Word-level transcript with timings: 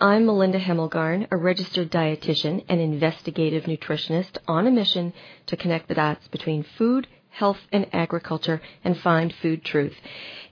I'm 0.00 0.26
Melinda 0.26 0.60
Hemmelgarn, 0.60 1.26
a 1.32 1.36
registered 1.36 1.90
dietitian 1.90 2.64
and 2.68 2.80
investigative 2.80 3.64
nutritionist 3.64 4.38
on 4.46 4.68
a 4.68 4.70
mission 4.70 5.12
to 5.46 5.56
connect 5.56 5.88
the 5.88 5.96
dots 5.96 6.28
between 6.28 6.62
food, 6.62 7.08
health, 7.30 7.58
and 7.72 7.92
agriculture 7.92 8.62
and 8.84 8.96
find 8.96 9.34
food 9.42 9.64
truth. 9.64 9.96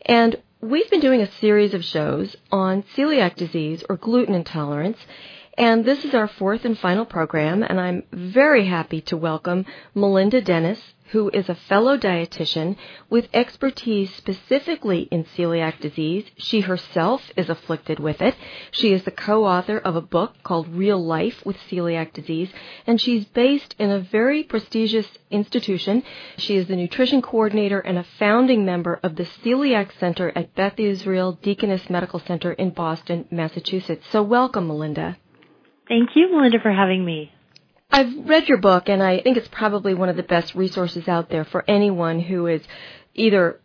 And 0.04 0.34
we've 0.60 0.90
been 0.90 0.98
doing 0.98 1.20
a 1.20 1.30
series 1.30 1.74
of 1.74 1.84
shows 1.84 2.34
on 2.50 2.82
celiac 2.96 3.36
disease 3.36 3.84
or 3.88 3.96
gluten 3.96 4.34
intolerance. 4.34 4.98
And 5.58 5.86
this 5.86 6.04
is 6.04 6.12
our 6.12 6.28
fourth 6.28 6.66
and 6.66 6.78
final 6.78 7.06
program, 7.06 7.62
and 7.62 7.80
I'm 7.80 8.02
very 8.12 8.66
happy 8.66 9.00
to 9.02 9.16
welcome 9.16 9.64
Melinda 9.94 10.42
Dennis, 10.42 10.78
who 11.12 11.30
is 11.32 11.48
a 11.48 11.54
fellow 11.54 11.96
dietitian 11.96 12.76
with 13.08 13.28
expertise 13.32 14.14
specifically 14.14 15.08
in 15.10 15.24
celiac 15.24 15.80
disease. 15.80 16.26
She 16.36 16.60
herself 16.60 17.22
is 17.38 17.48
afflicted 17.48 17.98
with 17.98 18.20
it. 18.20 18.34
She 18.70 18.92
is 18.92 19.04
the 19.04 19.10
co-author 19.10 19.78
of 19.78 19.96
a 19.96 20.02
book 20.02 20.34
called 20.42 20.68
Real 20.68 21.02
Life 21.02 21.46
with 21.46 21.56
Celiac 21.70 22.12
Disease, 22.12 22.50
and 22.86 23.00
she's 23.00 23.24
based 23.24 23.74
in 23.78 23.90
a 23.90 24.00
very 24.00 24.42
prestigious 24.42 25.08
institution. 25.30 26.02
She 26.36 26.56
is 26.56 26.66
the 26.66 26.76
nutrition 26.76 27.22
coordinator 27.22 27.80
and 27.80 27.96
a 27.96 28.06
founding 28.18 28.66
member 28.66 29.00
of 29.02 29.16
the 29.16 29.24
Celiac 29.24 29.98
Center 29.98 30.32
at 30.36 30.54
Beth 30.54 30.78
Israel 30.78 31.38
Deaconess 31.40 31.88
Medical 31.88 32.20
Center 32.20 32.52
in 32.52 32.70
Boston, 32.70 33.26
Massachusetts. 33.30 34.06
So 34.10 34.22
welcome, 34.22 34.66
Melinda. 34.66 35.16
Thank 35.88 36.10
you, 36.14 36.30
Melinda, 36.32 36.58
for 36.60 36.72
having 36.72 37.04
me. 37.04 37.32
I've 37.90 38.28
read 38.28 38.48
your 38.48 38.58
book, 38.58 38.88
and 38.88 39.02
I 39.02 39.20
think 39.20 39.36
it's 39.36 39.48
probably 39.48 39.94
one 39.94 40.08
of 40.08 40.16
the 40.16 40.22
best 40.22 40.54
resources 40.54 41.06
out 41.06 41.30
there 41.30 41.44
for 41.44 41.64
anyone 41.68 42.20
who 42.20 42.46
is 42.46 42.62
either 43.14 43.60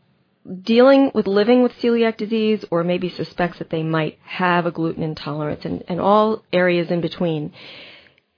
dealing 0.63 1.11
with 1.13 1.27
living 1.27 1.61
with 1.63 1.73
celiac 1.73 2.17
disease 2.17 2.63
or 2.71 2.83
maybe 2.83 3.09
suspects 3.09 3.59
that 3.59 3.69
they 3.69 3.83
might 3.83 4.19
have 4.23 4.65
a 4.65 4.71
gluten 4.71 5.03
intolerance 5.03 5.65
and, 5.65 5.83
and 5.87 5.99
all 5.99 6.43
areas 6.53 6.89
in 6.89 7.01
between. 7.01 7.51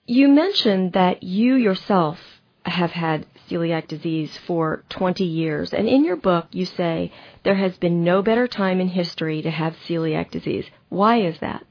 You 0.05 0.27
mentioned 0.27 0.93
that 0.93 1.23
you 1.23 1.55
yourself 1.55 2.19
have 2.65 2.91
had 2.91 3.25
celiac 3.49 3.87
disease 3.87 4.37
for 4.47 4.83
20 4.89 5.23
years, 5.25 5.73
and 5.73 5.87
in 5.87 6.05
your 6.05 6.15
book 6.15 6.47
you 6.51 6.65
say 6.65 7.11
there 7.43 7.55
has 7.55 7.77
been 7.77 8.03
no 8.03 8.21
better 8.21 8.47
time 8.47 8.79
in 8.79 8.87
history 8.87 9.41
to 9.41 9.51
have 9.51 9.75
celiac 9.87 10.31
disease. 10.31 10.65
Why 10.89 11.21
is 11.21 11.39
that? 11.39 11.65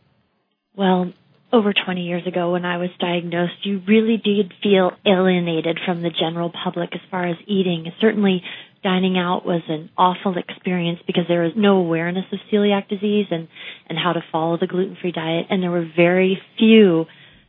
Well, 0.74 1.12
over 1.52 1.72
20 1.72 2.02
years 2.02 2.26
ago 2.26 2.52
when 2.52 2.64
I 2.64 2.78
was 2.78 2.88
diagnosed, 2.98 3.64
you 3.64 3.82
really 3.86 4.16
did 4.16 4.52
feel 4.62 4.92
alienated 5.06 5.78
from 5.84 6.02
the 6.02 6.10
general 6.10 6.50
public 6.50 6.90
as 6.94 7.00
far 7.10 7.26
as 7.26 7.36
eating. 7.46 7.92
Certainly 8.00 8.42
dining 8.82 9.18
out 9.18 9.44
was 9.44 9.62
an 9.68 9.90
awful 9.96 10.36
experience 10.38 11.00
because 11.06 11.24
there 11.28 11.42
was 11.42 11.52
no 11.54 11.76
awareness 11.76 12.24
of 12.32 12.38
celiac 12.52 12.88
disease 12.88 13.26
and, 13.30 13.48
and 13.88 13.98
how 13.98 14.12
to 14.12 14.24
follow 14.32 14.58
the 14.58 14.66
gluten-free 14.66 15.12
diet 15.12 15.46
and 15.50 15.62
there 15.62 15.70
were 15.70 15.88
very 15.96 16.40
few 16.58 17.06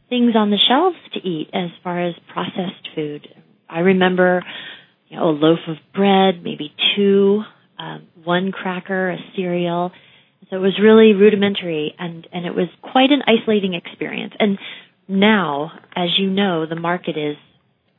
things 0.09 0.35
on 0.35 0.51
the 0.51 0.57
shelves 0.57 0.97
to 1.13 1.19
eat 1.27 1.49
as 1.53 1.69
far 1.83 2.05
as 2.05 2.13
processed 2.31 2.89
food. 2.93 3.27
I 3.67 3.79
remember 3.79 4.43
you 5.07 5.17
know, 5.17 5.29
a 5.29 5.31
loaf 5.31 5.59
of 5.67 5.77
bread, 5.95 6.43
maybe 6.43 6.73
two, 6.95 7.41
um, 7.79 8.07
one 8.23 8.51
cracker, 8.51 9.11
a 9.11 9.17
cereal, 9.35 9.91
so 10.49 10.57
it 10.57 10.59
was 10.59 10.79
really 10.81 11.13
rudimentary 11.13 11.93
and, 11.97 12.27
and 12.31 12.45
it 12.45 12.55
was 12.55 12.67
quite 12.81 13.11
an 13.11 13.21
isolating 13.27 13.73
experience. 13.73 14.33
And 14.39 14.57
now, 15.07 15.71
as 15.95 16.09
you 16.17 16.29
know, 16.29 16.65
the 16.65 16.75
market 16.75 17.17
is 17.17 17.35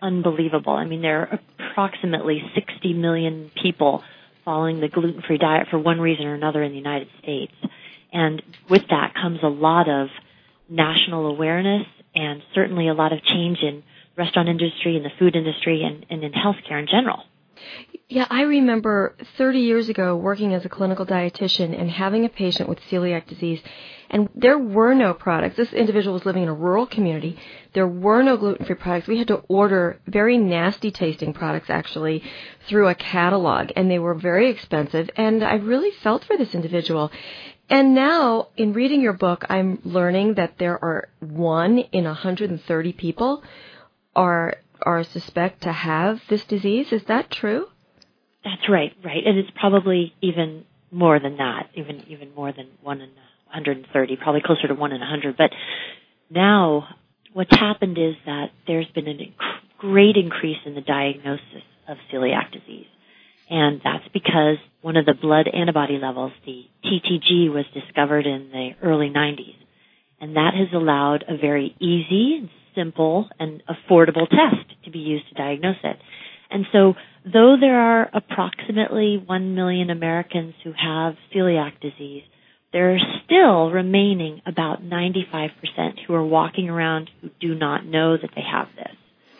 unbelievable. 0.00 0.72
I 0.72 0.84
mean, 0.84 1.02
there 1.02 1.20
are 1.20 1.40
approximately 1.70 2.42
60 2.54 2.94
million 2.94 3.50
people 3.60 4.02
following 4.44 4.80
the 4.80 4.88
gluten-free 4.88 5.38
diet 5.38 5.68
for 5.70 5.78
one 5.78 6.00
reason 6.00 6.26
or 6.26 6.34
another 6.34 6.62
in 6.62 6.72
the 6.72 6.78
United 6.78 7.08
States. 7.22 7.52
And 8.12 8.42
with 8.68 8.82
that 8.90 9.14
comes 9.14 9.40
a 9.42 9.48
lot 9.48 9.88
of 9.88 10.08
national 10.68 11.26
awareness 11.26 11.86
and 12.14 12.42
certainly 12.54 12.88
a 12.88 12.94
lot 12.94 13.12
of 13.12 13.22
change 13.24 13.58
in 13.62 13.82
restaurant 14.16 14.48
industry 14.48 14.96
and 14.96 15.04
the 15.04 15.10
food 15.18 15.34
industry 15.34 15.82
and, 15.82 16.06
and 16.10 16.22
in 16.22 16.32
healthcare 16.32 16.78
in 16.78 16.86
general. 16.86 17.22
Yeah, 18.08 18.26
I 18.30 18.42
remember 18.42 19.16
30 19.38 19.60
years 19.60 19.88
ago 19.88 20.14
working 20.14 20.52
as 20.52 20.64
a 20.64 20.68
clinical 20.68 21.06
dietitian 21.06 21.78
and 21.78 21.90
having 21.90 22.24
a 22.24 22.28
patient 22.28 22.68
with 22.68 22.78
celiac 22.90 23.26
disease, 23.26 23.62
and 24.10 24.28
there 24.34 24.58
were 24.58 24.94
no 24.94 25.14
products. 25.14 25.56
This 25.56 25.72
individual 25.72 26.14
was 26.14 26.26
living 26.26 26.42
in 26.42 26.48
a 26.48 26.54
rural 26.54 26.86
community. 26.86 27.38
There 27.72 27.88
were 27.88 28.22
no 28.22 28.36
gluten 28.36 28.66
free 28.66 28.76
products. 28.76 29.08
We 29.08 29.18
had 29.18 29.28
to 29.28 29.42
order 29.48 29.98
very 30.06 30.36
nasty 30.36 30.90
tasting 30.90 31.32
products 31.32 31.70
actually 31.70 32.22
through 32.68 32.88
a 32.88 32.94
catalog, 32.94 33.70
and 33.74 33.90
they 33.90 33.98
were 33.98 34.14
very 34.14 34.50
expensive, 34.50 35.08
and 35.16 35.42
I 35.42 35.54
really 35.54 35.90
felt 35.90 36.24
for 36.24 36.36
this 36.36 36.54
individual. 36.54 37.10
And 37.70 37.94
now, 37.94 38.48
in 38.58 38.74
reading 38.74 39.00
your 39.00 39.14
book, 39.14 39.46
I'm 39.48 39.80
learning 39.82 40.34
that 40.34 40.58
there 40.58 40.82
are 40.84 41.08
one 41.20 41.78
in 41.78 42.04
130 42.04 42.92
people 42.92 43.42
are 44.14 44.56
are 44.82 45.04
suspect 45.04 45.62
to 45.62 45.72
have 45.72 46.20
this 46.28 46.44
disease. 46.44 46.92
Is 46.92 47.04
that 47.08 47.30
true? 47.30 47.66
That's 48.44 48.68
right, 48.68 48.92
right. 49.04 49.24
And 49.24 49.38
it's 49.38 49.50
probably 49.58 50.14
even 50.20 50.64
more 50.90 51.18
than 51.18 51.38
that, 51.38 51.70
even 51.74 52.04
even 52.08 52.34
more 52.34 52.52
than 52.52 52.68
one 52.82 53.00
in 53.00 53.10
130, 53.46 54.16
probably 54.16 54.42
closer 54.44 54.68
to 54.68 54.74
one 54.74 54.92
in 54.92 55.00
100. 55.00 55.36
But 55.36 55.50
now, 56.30 56.88
what's 57.32 57.54
happened 57.56 57.98
is 57.98 58.14
that 58.26 58.50
there's 58.66 58.88
been 58.94 59.08
a 59.08 59.12
inc- 59.12 59.34
great 59.78 60.16
increase 60.16 60.58
in 60.66 60.74
the 60.74 60.80
diagnosis 60.80 61.64
of 61.88 61.96
celiac 62.12 62.52
disease. 62.52 62.86
And 63.50 63.80
that's 63.84 64.08
because 64.12 64.56
one 64.80 64.96
of 64.96 65.04
the 65.04 65.14
blood 65.14 65.48
antibody 65.52 65.98
levels, 65.98 66.32
the 66.46 66.64
TTG, 66.84 67.52
was 67.52 67.64
discovered 67.74 68.26
in 68.26 68.50
the 68.50 68.70
early 68.82 69.10
90s. 69.10 69.56
And 70.20 70.36
that 70.36 70.54
has 70.54 70.68
allowed 70.72 71.24
a 71.28 71.36
very 71.36 71.76
easy, 71.78 72.50
simple, 72.74 73.28
and 73.38 73.62
affordable 73.68 74.28
test 74.28 74.84
to 74.84 74.90
be 74.90 74.98
used 74.98 75.28
to 75.28 75.34
diagnose 75.34 75.76
it. 75.82 75.96
And 76.50 76.66
so, 76.72 76.94
though 77.24 77.56
there 77.58 77.78
are 77.78 78.08
approximately 78.12 79.22
1 79.24 79.54
million 79.54 79.90
Americans 79.90 80.54
who 80.62 80.72
have 80.72 81.14
celiac 81.34 81.80
disease, 81.80 82.22
there 82.72 82.94
are 82.94 82.98
still 83.24 83.70
remaining 83.70 84.42
about 84.46 84.82
95% 84.82 85.50
who 86.06 86.14
are 86.14 86.24
walking 86.24 86.68
around 86.68 87.10
who 87.20 87.30
do 87.40 87.54
not 87.54 87.86
know 87.86 88.16
that 88.16 88.30
they 88.34 88.42
have 88.42 88.68
this. 88.76 88.94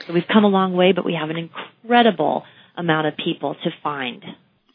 So 0.07 0.13
we've 0.13 0.27
come 0.33 0.45
a 0.45 0.49
long 0.49 0.75
way, 0.75 0.93
but 0.93 1.05
we 1.05 1.15
have 1.15 1.31
an 1.31 1.37
incredible 1.37 2.45
amount 2.77 3.07
of 3.07 3.17
people 3.17 3.55
to 3.55 3.71
find 3.83 4.25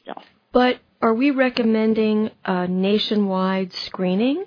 still. 0.01 0.21
But 0.51 0.79
are 1.01 1.13
we 1.13 1.31
recommending 1.31 2.31
nationwide 2.47 3.73
screening? 3.73 4.45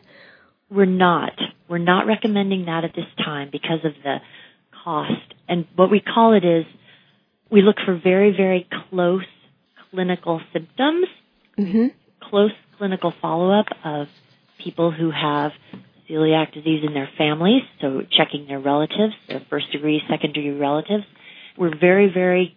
We're 0.73 0.87
not. 0.87 1.33
We're 1.69 1.79
not 1.79 2.07
recommending 2.07 2.67
that 2.67 2.85
at 2.85 2.95
this 2.95 3.07
time 3.19 3.51
because 3.53 3.85
of 3.85 3.93
the 4.03 4.19
cost. 4.85 5.35
And 5.49 5.67
what 5.77 5.91
we 5.91 6.01
call 6.01 6.35
it 6.35 6.45
is 6.45 6.65
we 7.51 7.63
look 7.63 7.77
for 7.85 7.99
very, 8.03 8.35
very 8.35 8.67
close 8.89 9.25
clinical 9.91 10.41
symptoms, 10.53 11.07
mm-hmm. 11.59 11.87
close 12.23 12.53
clinical 12.79 13.13
follow-up 13.21 13.67
of 13.85 14.07
people 14.63 14.91
who 14.91 15.11
have 15.11 15.53
celiac 16.09 16.53
disease 16.53 16.83
in 16.87 16.95
their 16.95 17.09
families, 17.19 17.63
so 17.81 18.03
checking 18.11 18.47
their 18.47 18.59
relatives, 18.59 19.15
their 19.29 19.43
first 19.51 19.71
degree, 19.73 20.01
second 20.09 20.33
degree 20.33 20.59
relatives. 20.59 21.05
We're 21.59 21.77
very, 21.79 22.11
very 22.13 22.57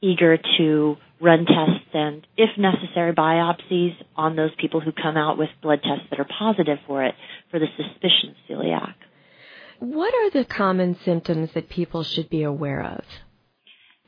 eager 0.00 0.38
to 0.58 0.96
run 1.20 1.46
tests 1.46 1.88
and, 1.94 2.26
if 2.36 2.50
necessary, 2.56 3.12
biopsies 3.12 3.94
on 4.16 4.36
those 4.36 4.50
people 4.58 4.80
who 4.80 4.92
come 4.92 5.16
out 5.16 5.38
with 5.38 5.48
blood 5.62 5.80
tests 5.82 6.06
that 6.10 6.20
are 6.20 6.28
positive 6.38 6.78
for 6.86 7.04
it 7.04 7.14
for 7.50 7.58
the 7.58 7.66
suspicion 7.76 8.30
of 8.30 8.36
celiac. 8.48 8.94
What 9.80 10.14
are 10.14 10.30
the 10.30 10.44
common 10.44 10.96
symptoms 11.04 11.50
that 11.54 11.68
people 11.68 12.02
should 12.02 12.28
be 12.28 12.42
aware 12.42 12.82
of? 12.82 13.04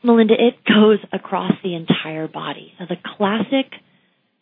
Melinda, 0.02 0.34
it 0.34 0.54
goes 0.64 0.98
across 1.12 1.52
the 1.62 1.74
entire 1.74 2.26
body. 2.26 2.72
So 2.78 2.86
the 2.88 2.96
classic, 3.16 3.72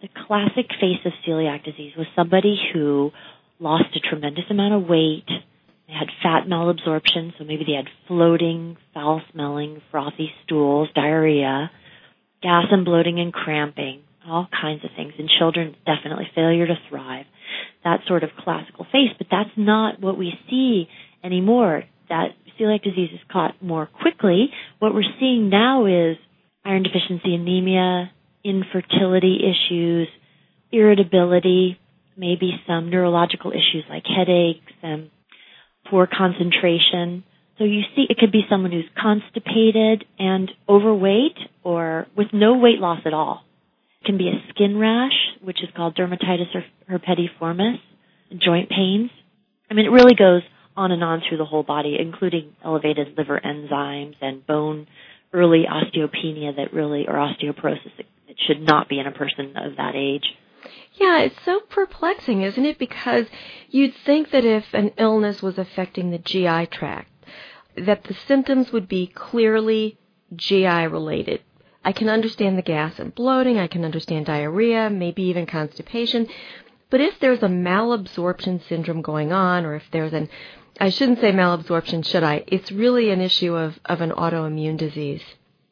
the 0.00 0.08
classic 0.26 0.66
face 0.80 1.04
of 1.04 1.12
celiac 1.26 1.64
disease 1.64 1.92
was 1.96 2.06
somebody 2.14 2.58
who 2.72 3.10
lost 3.58 3.96
a 3.96 4.00
tremendous 4.00 4.44
amount 4.50 4.74
of 4.74 4.88
weight. 4.88 5.26
They 5.86 5.94
had 5.94 6.08
fat 6.22 6.46
malabsorption, 6.46 7.32
so 7.38 7.44
maybe 7.44 7.64
they 7.66 7.74
had 7.74 7.88
floating, 8.06 8.76
foul-smelling, 8.94 9.82
frothy 9.90 10.30
stools, 10.44 10.88
diarrhea, 10.94 11.70
gas 12.42 12.64
and 12.70 12.84
bloating 12.84 13.18
and 13.20 13.32
cramping, 13.32 14.02
all 14.26 14.48
kinds 14.60 14.84
of 14.84 14.90
things. 14.96 15.12
In 15.18 15.28
children, 15.38 15.74
definitely 15.86 16.28
failure 16.34 16.66
to 16.66 16.74
thrive. 16.88 17.26
That 17.84 18.00
sort 18.06 18.24
of 18.24 18.30
classical 18.38 18.86
face, 18.92 19.10
but 19.16 19.28
that's 19.30 19.50
not 19.56 20.00
what 20.00 20.18
we 20.18 20.32
see 20.50 20.88
anymore. 21.24 21.84
That 22.08 22.28
celiac 22.58 22.82
disease 22.82 23.10
is 23.12 23.20
caught 23.30 23.62
more 23.62 23.86
quickly, 23.86 24.50
what 24.78 24.94
we're 24.94 25.02
seeing 25.20 25.48
now 25.48 25.86
is 25.86 26.16
iron 26.64 26.82
deficiency 26.82 27.34
anemia, 27.34 28.10
infertility 28.44 29.38
issues, 29.42 30.08
irritability, 30.72 31.78
maybe 32.16 32.52
some 32.66 32.90
neurological 32.90 33.52
issues 33.52 33.84
like 33.88 34.04
headaches 34.04 34.72
and 34.82 35.10
poor 35.88 36.06
concentration. 36.06 37.24
So 37.58 37.64
you 37.64 37.82
see, 37.96 38.06
it 38.08 38.18
could 38.18 38.30
be 38.30 38.42
someone 38.48 38.70
who's 38.70 38.88
constipated 38.96 40.04
and 40.18 40.50
overweight 40.68 41.36
or 41.64 42.06
with 42.16 42.28
no 42.32 42.56
weight 42.56 42.78
loss 42.78 43.00
at 43.04 43.12
all. 43.12 43.44
It 44.00 44.06
can 44.06 44.16
be 44.16 44.28
a 44.28 44.40
skin 44.50 44.78
rash, 44.78 45.16
which 45.42 45.62
is 45.62 45.68
called 45.76 45.96
dermatitis 45.96 46.54
herpetiformis, 46.88 47.80
joint 48.38 48.70
pains. 48.70 49.10
I 49.68 49.74
mean, 49.74 49.86
it 49.86 49.90
really 49.90 50.14
goes 50.14 50.42
on 50.76 50.92
and 50.92 51.02
on 51.02 51.22
through 51.28 51.38
the 51.38 51.44
whole 51.44 51.64
body, 51.64 51.96
including 51.98 52.54
elevated 52.64 53.18
liver 53.18 53.40
enzymes 53.44 54.14
and 54.20 54.46
bone 54.46 54.86
early 55.32 55.64
osteopenia 55.68 56.54
that 56.56 56.72
really, 56.72 57.06
or 57.08 57.14
osteoporosis 57.14 57.90
that 57.96 58.06
should 58.46 58.62
not 58.62 58.88
be 58.88 59.00
in 59.00 59.06
a 59.06 59.12
person 59.12 59.56
of 59.56 59.76
that 59.76 59.96
age. 59.96 60.34
Yeah, 60.94 61.20
it's 61.20 61.44
so 61.44 61.60
perplexing, 61.60 62.42
isn't 62.42 62.64
it? 62.64 62.78
Because 62.78 63.26
you'd 63.68 63.94
think 64.06 64.30
that 64.30 64.44
if 64.44 64.64
an 64.72 64.92
illness 64.96 65.42
was 65.42 65.58
affecting 65.58 66.10
the 66.10 66.18
GI 66.18 66.66
tract, 66.66 67.10
that 67.86 68.04
the 68.04 68.14
symptoms 68.26 68.72
would 68.72 68.88
be 68.88 69.06
clearly 69.06 69.98
GI 70.34 70.86
related. 70.86 71.42
I 71.84 71.92
can 71.92 72.08
understand 72.08 72.58
the 72.58 72.62
gas 72.62 72.98
and 72.98 73.14
bloating, 73.14 73.58
I 73.58 73.66
can 73.66 73.84
understand 73.84 74.26
diarrhea, 74.26 74.90
maybe 74.90 75.22
even 75.24 75.46
constipation. 75.46 76.28
But 76.90 77.00
if 77.00 77.18
there's 77.20 77.42
a 77.42 77.48
malabsorption 77.48 78.66
syndrome 78.68 79.02
going 79.02 79.32
on, 79.32 79.64
or 79.64 79.74
if 79.74 79.84
there's 79.92 80.12
an, 80.12 80.28
I 80.80 80.90
shouldn't 80.90 81.20
say 81.20 81.32
malabsorption, 81.32 82.04
should 82.04 82.24
I? 82.24 82.44
It's 82.46 82.72
really 82.72 83.10
an 83.10 83.20
issue 83.20 83.54
of, 83.54 83.78
of 83.84 84.00
an 84.00 84.10
autoimmune 84.10 84.76
disease. 84.76 85.22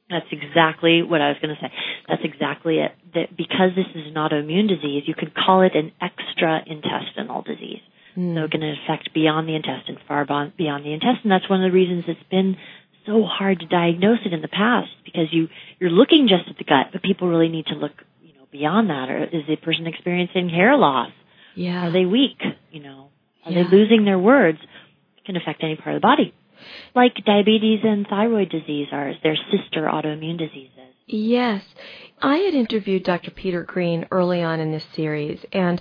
That's 0.08 0.26
exactly 0.30 1.02
what 1.02 1.20
I 1.20 1.28
was 1.28 1.38
going 1.42 1.54
to 1.54 1.60
say. 1.60 1.72
That's 2.08 2.22
exactly 2.22 2.78
it. 2.78 2.92
That 3.14 3.36
because 3.36 3.70
this 3.74 3.86
is 3.94 4.06
an 4.06 4.14
autoimmune 4.14 4.68
disease, 4.68 5.02
you 5.06 5.14
could 5.14 5.34
call 5.34 5.62
it 5.62 5.74
an 5.74 5.92
extra-intestinal 6.00 7.42
disease. 7.42 7.80
Mm. 8.16 8.34
So 8.34 8.44
it 8.44 8.50
can 8.50 8.62
affect 8.62 9.12
beyond 9.14 9.48
the 9.48 9.54
intestine, 9.54 9.98
far 10.08 10.24
beyond 10.24 10.84
the 10.84 10.92
intestine. 10.92 11.30
That's 11.30 11.48
one 11.48 11.62
of 11.62 11.70
the 11.70 11.74
reasons 11.74 12.04
it's 12.08 12.20
been 12.30 12.56
so 13.04 13.24
hard 13.24 13.60
to 13.60 13.66
diagnose 13.66 14.18
it 14.24 14.32
in 14.32 14.42
the 14.42 14.48
past 14.48 14.90
because 15.04 15.28
you 15.30 15.48
you're 15.78 15.90
looking 15.90 16.28
just 16.28 16.48
at 16.48 16.58
the 16.58 16.64
gut, 16.64 16.88
but 16.92 17.02
people 17.02 17.28
really 17.28 17.48
need 17.48 17.66
to 17.66 17.74
look, 17.74 17.92
you 18.22 18.34
know, 18.34 18.46
beyond 18.50 18.90
that. 18.90 19.10
Or 19.10 19.24
is 19.24 19.46
the 19.48 19.56
person 19.56 19.86
experiencing 19.86 20.48
hair 20.48 20.76
loss? 20.76 21.10
Yeah. 21.54 21.88
Are 21.88 21.92
they 21.92 22.04
weak? 22.04 22.40
You 22.70 22.82
know, 22.82 23.08
are 23.44 23.52
yeah. 23.52 23.64
they 23.64 23.76
losing 23.76 24.04
their 24.04 24.18
words? 24.18 24.58
It 25.18 25.24
can 25.24 25.36
affect 25.36 25.62
any 25.62 25.76
part 25.76 25.94
of 25.94 26.02
the 26.02 26.06
body 26.06 26.34
like 26.94 27.14
diabetes 27.24 27.80
and 27.84 28.06
thyroid 28.06 28.48
disease 28.50 28.88
are 28.92 29.10
is 29.10 29.16
their 29.22 29.36
sister 29.50 29.88
autoimmune 29.92 30.38
diseases. 30.38 30.70
Yes. 31.06 31.62
I 32.20 32.38
had 32.38 32.54
interviewed 32.54 33.04
Dr. 33.04 33.30
Peter 33.30 33.62
Green 33.62 34.06
early 34.10 34.42
on 34.42 34.58
in 34.58 34.72
this 34.72 34.86
series, 34.94 35.44
and 35.52 35.80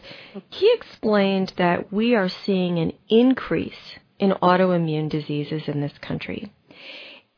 he 0.49 0.71
explained 0.73 1.53
that 1.57 1.91
we 1.91 2.13
are 2.13 2.29
seeing 2.29 2.77
an 2.77 2.93
increase 3.09 3.97
in 4.19 4.31
autoimmune 4.31 5.09
diseases 5.09 5.63
in 5.67 5.81
this 5.81 5.97
country. 5.99 6.51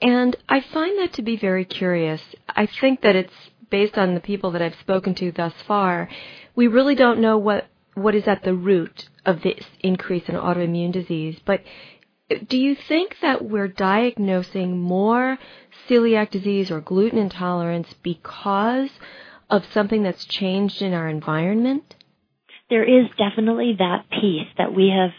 And 0.02 0.36
I 0.50 0.62
find 0.62 1.00
that 1.00 1.14
to 1.14 1.22
be 1.22 1.38
very 1.38 1.66
curious. 1.66 2.22
I 2.50 2.66
think 2.66 3.02
that 3.02 3.16
it's 3.16 3.34
based 3.70 3.98
on 3.98 4.14
the 4.14 4.20
people 4.20 4.52
that 4.52 4.62
I've 4.62 4.80
spoken 4.80 5.16
to 5.16 5.32
thus 5.32 5.54
far. 5.68 6.10
We 6.56 6.68
really 6.68 6.96
don't 6.96 7.20
know 7.20 7.38
what, 7.38 7.68
what 7.94 8.16
is 8.16 8.28
at 8.28 8.44
the 8.44 8.54
root 8.54 9.10
of 9.26 9.42
this 9.42 9.64
increase 9.80 10.24
in 10.28 10.36
autoimmune 10.36 10.92
disease, 10.92 11.40
but 11.46 11.62
do 12.30 12.58
you 12.58 12.76
think 12.76 13.16
that 13.22 13.46
we're 13.46 13.70
diagnosing 13.70 14.78
more 14.78 15.38
celiac 15.90 16.30
disease 16.30 16.70
or 16.70 16.82
gluten 16.82 17.20
intolerance 17.20 17.94
because 18.04 18.90
of 19.50 19.64
something 19.74 20.04
that's 20.04 20.26
changed 20.26 20.82
in 20.82 20.94
our 20.94 21.08
environment? 21.08 21.96
There 22.70 22.84
is 22.84 23.06
definitely 23.18 23.76
that 23.80 24.10
piece 24.10 24.48
that 24.58 24.76
we 24.76 24.90
have 24.90 25.12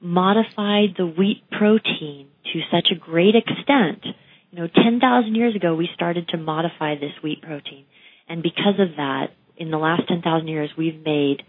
modified 0.00 0.94
the 0.96 1.06
wheat 1.06 1.42
protein 1.50 2.28
to 2.52 2.60
such 2.70 2.88
a 2.92 2.98
great 2.98 3.34
extent. 3.34 4.04
You 4.50 4.60
know, 4.60 4.68
10,000 4.68 5.34
years 5.34 5.56
ago 5.56 5.74
we 5.74 5.88
started 5.94 6.28
to 6.28 6.36
modify 6.36 6.94
this 6.94 7.12
wheat 7.22 7.42
protein. 7.42 7.86
And 8.28 8.42
because 8.42 8.78
of 8.78 8.96
that, 8.96 9.28
in 9.56 9.70
the 9.70 9.78
last 9.78 10.06
10,000 10.06 10.46
years 10.46 10.70
we've 10.78 11.04
made 11.04 11.42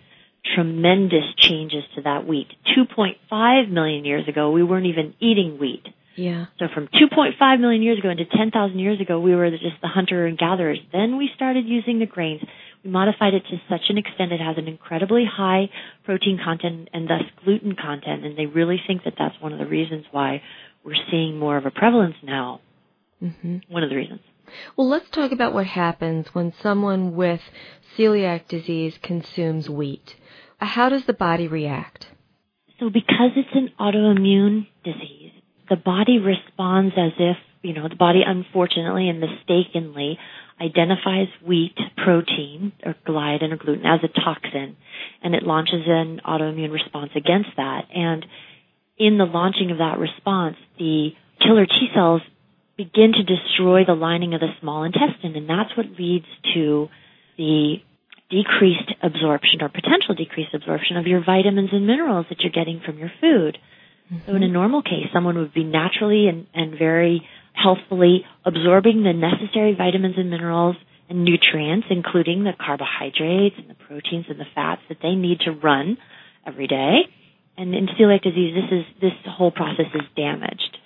tremendous 0.55 1.23
changes 1.37 1.83
to 1.95 2.01
that 2.03 2.27
wheat. 2.27 2.47
2.5 2.77 3.69
million 3.69 4.05
years 4.05 4.27
ago, 4.27 4.51
we 4.51 4.63
weren't 4.63 4.87
even 4.87 5.13
eating 5.19 5.57
wheat. 5.59 5.85
Yeah. 6.15 6.45
So 6.59 6.67
from 6.73 6.87
2.5 6.87 7.59
million 7.59 7.81
years 7.81 7.97
ago 7.97 8.09
into 8.09 8.25
10,000 8.25 8.77
years 8.77 9.01
ago, 9.01 9.19
we 9.19 9.35
were 9.35 9.49
just 9.49 9.81
the 9.81 9.87
hunter 9.87 10.25
and 10.25 10.37
gatherers. 10.37 10.79
Then 10.91 11.17
we 11.17 11.29
started 11.35 11.65
using 11.65 11.99
the 11.99 12.05
grains. 12.05 12.41
We 12.83 12.91
modified 12.91 13.33
it 13.33 13.43
to 13.49 13.57
such 13.69 13.89
an 13.89 13.97
extent 13.97 14.31
it 14.31 14.39
has 14.39 14.57
an 14.57 14.67
incredibly 14.67 15.25
high 15.25 15.69
protein 16.03 16.39
content 16.43 16.89
and 16.93 17.07
thus 17.07 17.23
gluten 17.43 17.75
content. 17.75 18.25
And 18.25 18.37
they 18.37 18.45
really 18.45 18.79
think 18.85 19.05
that 19.05 19.13
that's 19.17 19.39
one 19.41 19.53
of 19.53 19.59
the 19.59 19.65
reasons 19.65 20.05
why 20.11 20.41
we're 20.83 20.95
seeing 21.09 21.39
more 21.39 21.57
of 21.57 21.65
a 21.65 21.71
prevalence 21.71 22.15
now. 22.21 22.61
Mm-hmm. 23.21 23.57
One 23.69 23.83
of 23.83 23.89
the 23.89 23.95
reasons. 23.95 24.19
Well, 24.75 24.89
let's 24.89 25.09
talk 25.09 25.31
about 25.31 25.53
what 25.53 25.65
happens 25.65 26.27
when 26.33 26.53
someone 26.61 27.15
with 27.15 27.41
celiac 27.97 28.47
disease 28.47 28.99
consumes 29.01 29.69
wheat. 29.69 30.15
How 30.63 30.89
does 30.89 31.05
the 31.05 31.13
body 31.13 31.47
react? 31.47 32.07
So 32.79 32.89
because 32.89 33.31
it's 33.35 33.53
an 33.53 33.69
autoimmune 33.79 34.67
disease, 34.83 35.31
the 35.69 35.75
body 35.75 36.19
responds 36.19 36.93
as 36.97 37.11
if, 37.19 37.37
you 37.61 37.73
know, 37.73 37.87
the 37.87 37.95
body 37.95 38.21
unfortunately 38.25 39.09
and 39.09 39.19
mistakenly 39.19 40.17
identifies 40.59 41.27
wheat 41.45 41.77
protein 41.97 42.73
or 42.85 42.95
gliadin 43.07 43.51
or 43.51 43.57
gluten 43.57 43.85
as 43.85 43.99
a 44.03 44.07
toxin 44.07 44.77
and 45.21 45.35
it 45.35 45.43
launches 45.43 45.83
an 45.87 46.21
autoimmune 46.25 46.71
response 46.71 47.11
against 47.15 47.49
that. 47.57 47.87
And 47.93 48.25
in 48.97 49.17
the 49.17 49.25
launching 49.25 49.71
of 49.71 49.79
that 49.79 49.97
response, 49.97 50.57
the 50.77 51.11
killer 51.41 51.65
T 51.65 51.89
cells 51.93 52.21
begin 52.77 53.13
to 53.13 53.23
destroy 53.23 53.85
the 53.85 53.93
lining 53.93 54.33
of 54.33 54.41
the 54.41 54.53
small 54.61 54.83
intestine 54.83 55.35
and 55.35 55.49
that's 55.49 55.75
what 55.75 55.85
leads 55.97 56.25
to 56.53 56.89
the 57.37 57.77
decreased 58.29 58.91
absorption 59.01 59.61
or 59.61 59.69
potential 59.69 60.15
decreased 60.15 60.53
absorption 60.53 60.97
of 60.97 61.07
your 61.07 61.23
vitamins 61.23 61.69
and 61.71 61.85
minerals 61.85 62.25
that 62.29 62.39
you're 62.41 62.51
getting 62.51 62.81
from 62.85 62.97
your 62.97 63.11
food. 63.21 63.57
Mm-hmm. 64.11 64.25
So 64.25 64.35
in 64.35 64.43
a 64.43 64.47
normal 64.47 64.81
case, 64.81 65.07
someone 65.13 65.37
would 65.37 65.53
be 65.53 65.63
naturally 65.63 66.27
and, 66.27 66.47
and 66.53 66.77
very 66.77 67.27
healthfully 67.53 68.25
absorbing 68.45 69.03
the 69.03 69.13
necessary 69.13 69.75
vitamins 69.75 70.15
and 70.17 70.29
minerals 70.29 70.75
and 71.09 71.23
nutrients, 71.23 71.87
including 71.89 72.43
the 72.43 72.53
carbohydrates 72.53 73.55
and 73.57 73.69
the 73.69 73.75
proteins 73.75 74.25
and 74.29 74.39
the 74.39 74.45
fats 74.55 74.81
that 74.89 74.97
they 75.01 75.15
need 75.15 75.39
to 75.41 75.51
run 75.51 75.97
every 76.45 76.67
day. 76.67 77.01
And 77.57 77.75
in 77.75 77.87
celiac 77.87 78.23
disease, 78.23 78.55
this 78.55 78.79
is 78.79 78.85
this 78.99 79.31
whole 79.31 79.51
process 79.51 79.85
is 79.93 80.01
damaged. 80.15 80.77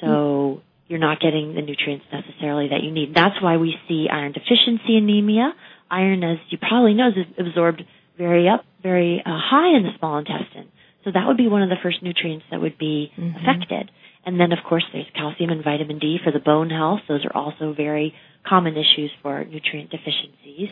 So 0.00 0.06
mm-hmm. 0.06 0.60
you're 0.86 1.00
not 1.00 1.20
getting 1.20 1.54
the 1.54 1.62
nutrients 1.62 2.06
necessarily 2.12 2.68
that 2.68 2.82
you 2.82 2.92
need. 2.92 3.14
That's 3.14 3.40
why 3.42 3.56
we 3.56 3.74
see 3.88 4.06
iron 4.10 4.32
deficiency 4.32 4.96
anemia 4.96 5.54
iron, 5.92 6.24
as 6.24 6.38
you 6.48 6.58
probably 6.58 6.94
know, 6.94 7.08
is 7.08 7.26
absorbed 7.38 7.82
very 8.18 8.48
up, 8.48 8.64
very 8.82 9.22
uh, 9.24 9.30
high 9.30 9.76
in 9.76 9.82
the 9.84 9.90
small 9.98 10.18
intestine. 10.18 10.68
So 11.04 11.10
that 11.12 11.26
would 11.26 11.36
be 11.36 11.48
one 11.48 11.62
of 11.62 11.68
the 11.68 11.82
first 11.82 12.02
nutrients 12.02 12.46
that 12.50 12.60
would 12.60 12.78
be 12.78 13.12
mm-hmm. 13.16 13.36
affected. 13.36 13.90
And 14.24 14.38
then, 14.38 14.52
of 14.52 14.58
course, 14.68 14.84
there's 14.92 15.06
calcium 15.14 15.50
and 15.50 15.64
vitamin 15.64 15.98
D 15.98 16.18
for 16.22 16.32
the 16.32 16.38
bone 16.38 16.70
health. 16.70 17.00
Those 17.08 17.24
are 17.24 17.36
also 17.36 17.74
very 17.74 18.14
common 18.48 18.74
issues 18.76 19.10
for 19.20 19.44
nutrient 19.44 19.90
deficiencies, 19.90 20.70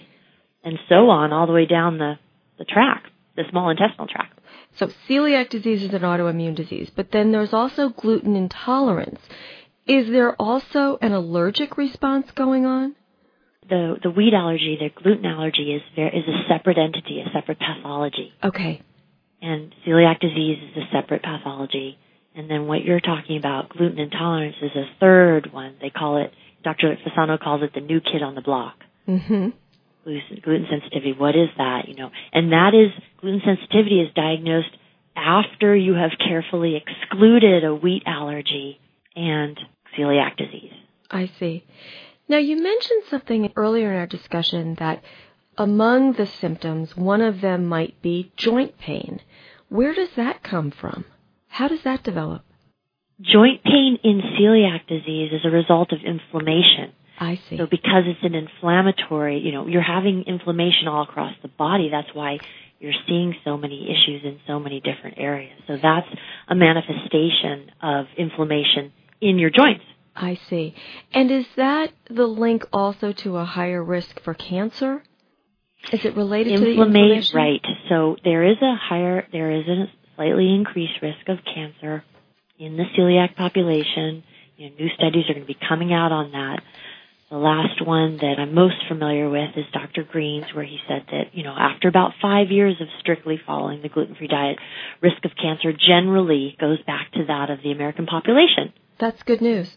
and 0.64 0.78
so 0.88 1.10
on, 1.10 1.32
all 1.32 1.46
the 1.46 1.52
way 1.52 1.66
down 1.66 1.98
the, 1.98 2.14
the 2.58 2.64
track, 2.64 3.04
the 3.36 3.42
small 3.50 3.70
intestinal 3.70 4.06
tract. 4.06 4.38
So 4.76 4.88
celiac 5.08 5.50
disease 5.50 5.82
is 5.82 5.94
an 5.94 6.02
autoimmune 6.02 6.54
disease, 6.54 6.90
but 6.94 7.10
then 7.10 7.32
there's 7.32 7.52
also 7.52 7.88
gluten 7.88 8.36
intolerance. 8.36 9.20
Is 9.86 10.08
there 10.08 10.34
also 10.36 10.98
an 11.02 11.12
allergic 11.12 11.76
response 11.76 12.30
going 12.30 12.66
on? 12.66 12.94
The 13.70 13.96
the 14.02 14.10
wheat 14.10 14.34
allergy, 14.34 14.76
the 14.78 14.90
gluten 15.02 15.24
allergy 15.24 15.72
is 15.74 15.82
there 15.96 16.08
is 16.08 16.24
a 16.26 16.52
separate 16.52 16.76
entity, 16.76 17.22
a 17.24 17.30
separate 17.32 17.58
pathology. 17.58 18.32
Okay. 18.44 18.82
And 19.40 19.74
celiac 19.86 20.20
disease 20.20 20.58
is 20.62 20.82
a 20.82 20.86
separate 20.92 21.22
pathology. 21.22 21.98
And 22.34 22.50
then 22.50 22.66
what 22.66 22.84
you're 22.84 23.00
talking 23.00 23.38
about, 23.38 23.70
gluten 23.70 23.98
intolerance, 23.98 24.56
is 24.60 24.70
a 24.76 24.84
third 25.00 25.52
one. 25.52 25.76
They 25.80 25.90
call 25.90 26.22
it, 26.22 26.32
Dr. 26.62 26.96
Fasano 27.04 27.40
calls 27.40 27.62
it 27.62 27.72
the 27.74 27.80
new 27.80 28.00
kid 28.00 28.22
on 28.22 28.34
the 28.34 28.42
block. 28.42 28.74
Mm-hmm. 29.08 29.48
Gluten, 30.04 30.40
gluten 30.42 30.66
sensitivity. 30.70 31.14
What 31.16 31.30
is 31.30 31.48
that? 31.56 31.88
You 31.88 31.94
know, 31.94 32.10
and 32.32 32.52
that 32.52 32.72
is 32.74 32.92
gluten 33.20 33.40
sensitivity 33.44 34.00
is 34.00 34.12
diagnosed 34.14 34.76
after 35.16 35.74
you 35.74 35.94
have 35.94 36.10
carefully 36.18 36.76
excluded 36.76 37.64
a 37.64 37.74
wheat 37.74 38.02
allergy 38.06 38.78
and 39.16 39.58
celiac 39.98 40.36
disease. 40.36 40.72
I 41.10 41.30
see. 41.38 41.64
Now, 42.30 42.38
you 42.38 42.56
mentioned 42.62 43.02
something 43.10 43.52
earlier 43.56 43.92
in 43.92 43.99
our 43.99 44.06
discussion 44.06 44.76
that 44.78 45.02
among 45.58 46.14
the 46.14 46.26
symptoms, 46.26 46.96
one 46.96 47.20
of 47.20 47.40
them 47.40 47.66
might 47.66 48.00
be 48.00 48.32
joint 48.37 48.78
pain. 48.78 49.20
Where 49.68 49.94
does 49.94 50.14
that 50.16 50.42
come 50.42 50.70
from? 50.70 51.04
How 51.49 51.68
does 51.68 51.82
that 51.82 52.02
develop? 52.02 52.42
joint 53.20 53.62
pain 53.62 53.99
in 54.02 54.20
celiac 54.38 54.87
disease 54.87 55.32
is 55.32 55.44
a 55.44 55.50
result 55.50 55.92
of 55.92 55.99
inflammation. 56.04 56.92
I 57.18 57.38
see. 57.49 57.58
So 57.58 57.66
because 57.66 58.04
it's 58.06 58.22
an 58.22 58.34
inflammatory, 58.34 59.40
you 59.40 59.52
know, 59.52 59.66
you're 59.66 59.82
having 59.82 60.25
inflammation 60.26 60.88
all 60.88 61.02
across 61.02 61.34
the 61.42 61.49
body. 61.49 61.90
That's 61.90 62.08
why 62.14 62.38
you're 62.78 62.94
seeing 63.06 63.34
so 63.44 63.58
many 63.58 63.90
issues 63.90 64.22
in 64.25 64.40
so 64.46 64.58
many 64.58 64.80
different 64.80 65.18
areas. 65.18 65.52
So 65.66 65.76
that's 65.76 66.06
a 66.49 66.54
manifestation 66.54 67.70
of 67.82 68.06
inflammation 68.16 68.92
in 69.20 69.38
your 69.38 69.50
joints. 69.50 69.84
I 70.20 70.38
see. 70.50 70.74
And 71.12 71.30
is 71.30 71.46
that 71.56 71.92
the 72.10 72.26
link 72.26 72.64
also 72.72 73.12
to 73.12 73.38
a 73.38 73.44
higher 73.44 73.82
risk 73.82 74.20
for 74.22 74.34
cancer? 74.34 75.02
Is 75.92 76.04
it 76.04 76.14
related 76.14 76.58
to 76.58 76.64
the 76.64 76.70
inflammation? 76.72 77.36
Right. 77.36 77.64
So 77.88 78.16
there 78.22 78.44
is 78.44 78.58
a 78.60 78.74
higher, 78.76 79.26
there 79.32 79.50
is 79.50 79.66
a 79.66 79.86
slightly 80.16 80.54
increased 80.54 81.00
risk 81.00 81.26
of 81.28 81.38
cancer 81.42 82.04
in 82.58 82.76
the 82.76 82.84
celiac 82.96 83.34
population. 83.34 84.22
You 84.58 84.68
know, 84.68 84.76
new 84.78 84.88
studies 84.94 85.24
are 85.30 85.32
going 85.32 85.46
to 85.46 85.52
be 85.52 85.58
coming 85.66 85.92
out 85.92 86.12
on 86.12 86.32
that. 86.32 86.60
The 87.30 87.38
last 87.38 87.80
one 87.86 88.18
that 88.18 88.36
I'm 88.38 88.54
most 88.54 88.74
familiar 88.88 89.30
with 89.30 89.56
is 89.56 89.64
Dr. 89.72 90.02
Green's, 90.02 90.52
where 90.52 90.64
he 90.64 90.78
said 90.86 91.06
that, 91.12 91.32
you 91.32 91.44
know, 91.44 91.54
after 91.56 91.88
about 91.88 92.10
five 92.20 92.50
years 92.50 92.74
of 92.80 92.88
strictly 92.98 93.40
following 93.46 93.82
the 93.82 93.88
gluten-free 93.88 94.26
diet, 94.26 94.58
risk 95.00 95.24
of 95.24 95.30
cancer 95.40 95.72
generally 95.72 96.56
goes 96.60 96.78
back 96.86 97.10
to 97.12 97.24
that 97.28 97.48
of 97.48 97.62
the 97.62 97.70
American 97.70 98.04
population. 98.04 98.74
That's 98.98 99.22
good 99.22 99.40
news 99.40 99.76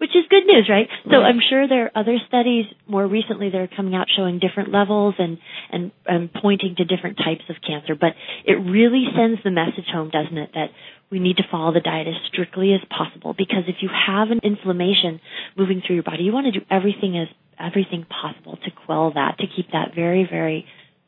which 0.00 0.16
is 0.16 0.24
good 0.30 0.46
news, 0.46 0.66
right? 0.68 0.88
So 1.04 1.10
mm-hmm. 1.10 1.26
I'm 1.26 1.40
sure 1.44 1.68
there 1.68 1.84
are 1.84 1.92
other 1.94 2.16
studies 2.26 2.64
more 2.88 3.06
recently 3.06 3.50
that 3.50 3.58
are 3.58 3.68
coming 3.68 3.94
out 3.94 4.06
showing 4.16 4.38
different 4.38 4.72
levels 4.72 5.14
and, 5.18 5.36
and, 5.70 5.92
and 6.06 6.32
pointing 6.32 6.74
to 6.78 6.84
different 6.84 7.18
types 7.18 7.44
of 7.50 7.56
cancer. 7.60 7.94
But 7.94 8.16
it 8.46 8.54
really 8.54 9.04
sends 9.14 9.44
the 9.44 9.50
message 9.50 9.84
home, 9.92 10.08
doesn't 10.08 10.38
it, 10.38 10.50
that 10.54 10.70
we 11.10 11.18
need 11.18 11.36
to 11.36 11.42
follow 11.50 11.74
the 11.74 11.80
diet 11.80 12.08
as 12.08 12.14
strictly 12.32 12.72
as 12.72 12.80
possible 12.88 13.34
because 13.36 13.64
if 13.68 13.76
you 13.82 13.90
have 13.90 14.30
an 14.30 14.40
inflammation 14.42 15.20
moving 15.54 15.82
through 15.86 15.96
your 15.96 16.02
body, 16.04 16.22
you 16.22 16.32
want 16.32 16.46
to 16.46 16.58
do 16.58 16.64
everything 16.70 17.18
as 17.18 17.28
everything 17.60 18.06
possible 18.08 18.56
to 18.56 18.70
quell 18.86 19.12
that, 19.12 19.36
to 19.38 19.44
keep 19.54 19.72
that 19.72 19.94
very, 19.94 20.26
very 20.28 20.64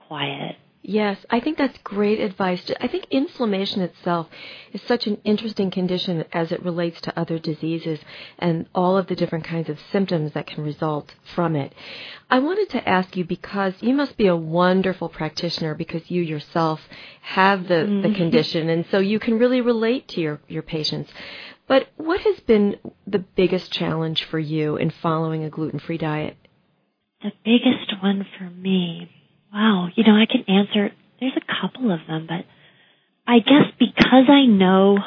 quiet. 0.06 0.56
Yes, 0.84 1.24
I 1.30 1.38
think 1.38 1.58
that's 1.58 1.78
great 1.84 2.18
advice. 2.18 2.68
I 2.80 2.88
think 2.88 3.06
inflammation 3.12 3.82
itself 3.82 4.26
is 4.72 4.82
such 4.82 5.06
an 5.06 5.18
interesting 5.22 5.70
condition 5.70 6.24
as 6.32 6.50
it 6.50 6.64
relates 6.64 7.00
to 7.02 7.16
other 7.16 7.38
diseases 7.38 8.00
and 8.40 8.66
all 8.74 8.96
of 8.98 9.06
the 9.06 9.14
different 9.14 9.44
kinds 9.44 9.68
of 9.68 9.78
symptoms 9.92 10.32
that 10.32 10.48
can 10.48 10.64
result 10.64 11.14
from 11.36 11.54
it. 11.54 11.72
I 12.28 12.40
wanted 12.40 12.68
to 12.70 12.88
ask 12.88 13.16
you 13.16 13.24
because 13.24 13.74
you 13.80 13.94
must 13.94 14.16
be 14.16 14.26
a 14.26 14.34
wonderful 14.34 15.08
practitioner 15.08 15.76
because 15.76 16.10
you 16.10 16.20
yourself 16.20 16.80
have 17.20 17.68
the, 17.68 17.74
mm-hmm. 17.74 18.02
the 18.02 18.14
condition 18.16 18.68
and 18.68 18.84
so 18.90 18.98
you 18.98 19.20
can 19.20 19.38
really 19.38 19.60
relate 19.60 20.08
to 20.08 20.20
your, 20.20 20.40
your 20.48 20.62
patients. 20.62 21.12
But 21.68 21.90
what 21.96 22.20
has 22.22 22.40
been 22.40 22.78
the 23.06 23.20
biggest 23.20 23.72
challenge 23.72 24.24
for 24.24 24.40
you 24.40 24.76
in 24.76 24.90
following 24.90 25.44
a 25.44 25.50
gluten-free 25.50 25.98
diet? 25.98 26.36
The 27.22 27.30
biggest 27.44 28.02
one 28.02 28.26
for 28.36 28.50
me 28.50 29.08
Wow, 29.52 29.88
you 29.94 30.04
know, 30.04 30.14
I 30.14 30.26
can 30.26 30.44
answer, 30.49 30.90
there's 31.21 31.37
a 31.37 31.61
couple 31.61 31.92
of 31.92 32.00
them, 32.06 32.26
but 32.26 32.47
I 33.26 33.38
guess 33.38 33.71
because 33.78 34.28
I 34.28 34.47
know 34.47 34.99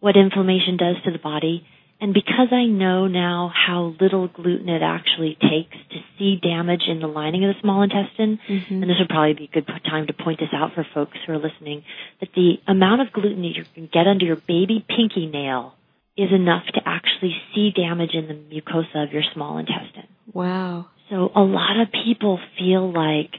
what 0.00 0.16
inflammation 0.16 0.76
does 0.76 0.96
to 1.04 1.10
the 1.12 1.18
body, 1.18 1.66
and 2.00 2.12
because 2.12 2.48
I 2.50 2.64
know 2.64 3.06
now 3.06 3.52
how 3.54 3.94
little 4.00 4.26
gluten 4.26 4.68
it 4.68 4.82
actually 4.82 5.36
takes 5.40 5.76
to 5.90 5.98
see 6.18 6.40
damage 6.42 6.82
in 6.88 6.98
the 6.98 7.06
lining 7.06 7.44
of 7.44 7.54
the 7.54 7.60
small 7.60 7.82
intestine, 7.82 8.40
mm-hmm. 8.48 8.74
and 8.74 8.90
this 8.90 8.96
would 8.98 9.08
probably 9.08 9.34
be 9.34 9.44
a 9.44 9.60
good 9.60 9.66
time 9.84 10.08
to 10.08 10.12
point 10.12 10.40
this 10.40 10.48
out 10.52 10.74
for 10.74 10.84
folks 10.92 11.18
who 11.24 11.34
are 11.34 11.38
listening, 11.38 11.84
that 12.18 12.30
the 12.34 12.54
amount 12.66 13.02
of 13.02 13.12
gluten 13.12 13.42
that 13.42 13.54
you 13.54 13.64
can 13.74 13.88
get 13.92 14.08
under 14.08 14.24
your 14.24 14.36
baby 14.48 14.84
pinky 14.88 15.26
nail 15.26 15.74
is 16.16 16.32
enough 16.32 16.64
to 16.74 16.80
actually 16.84 17.36
see 17.54 17.70
damage 17.70 18.14
in 18.14 18.26
the 18.26 18.34
mucosa 18.34 19.06
of 19.06 19.12
your 19.12 19.22
small 19.32 19.58
intestine. 19.58 20.08
Wow. 20.32 20.86
So 21.08 21.30
a 21.36 21.40
lot 21.40 21.80
of 21.80 21.88
people 21.92 22.40
feel 22.58 22.90
like 22.92 23.30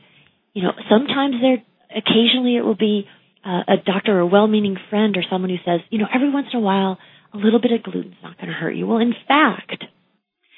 you 0.53 0.63
know, 0.63 0.71
sometimes 0.89 1.35
there, 1.41 1.63
occasionally 1.89 2.57
it 2.57 2.61
will 2.61 2.75
be 2.75 3.07
uh, 3.45 3.61
a 3.67 3.77
doctor 3.83 4.17
or 4.17 4.19
a 4.19 4.27
well-meaning 4.27 4.77
friend 4.89 5.17
or 5.17 5.23
someone 5.29 5.49
who 5.49 5.57
says, 5.65 5.81
you 5.89 5.99
know, 5.99 6.07
every 6.13 6.31
once 6.31 6.47
in 6.53 6.59
a 6.59 6.61
while, 6.61 6.97
a 7.33 7.37
little 7.37 7.59
bit 7.59 7.71
of 7.71 7.83
gluten's 7.83 8.15
not 8.23 8.37
going 8.37 8.47
to 8.47 8.53
hurt 8.53 8.75
you. 8.75 8.87
Well, 8.87 8.99
in 8.99 9.13
fact, 9.27 9.83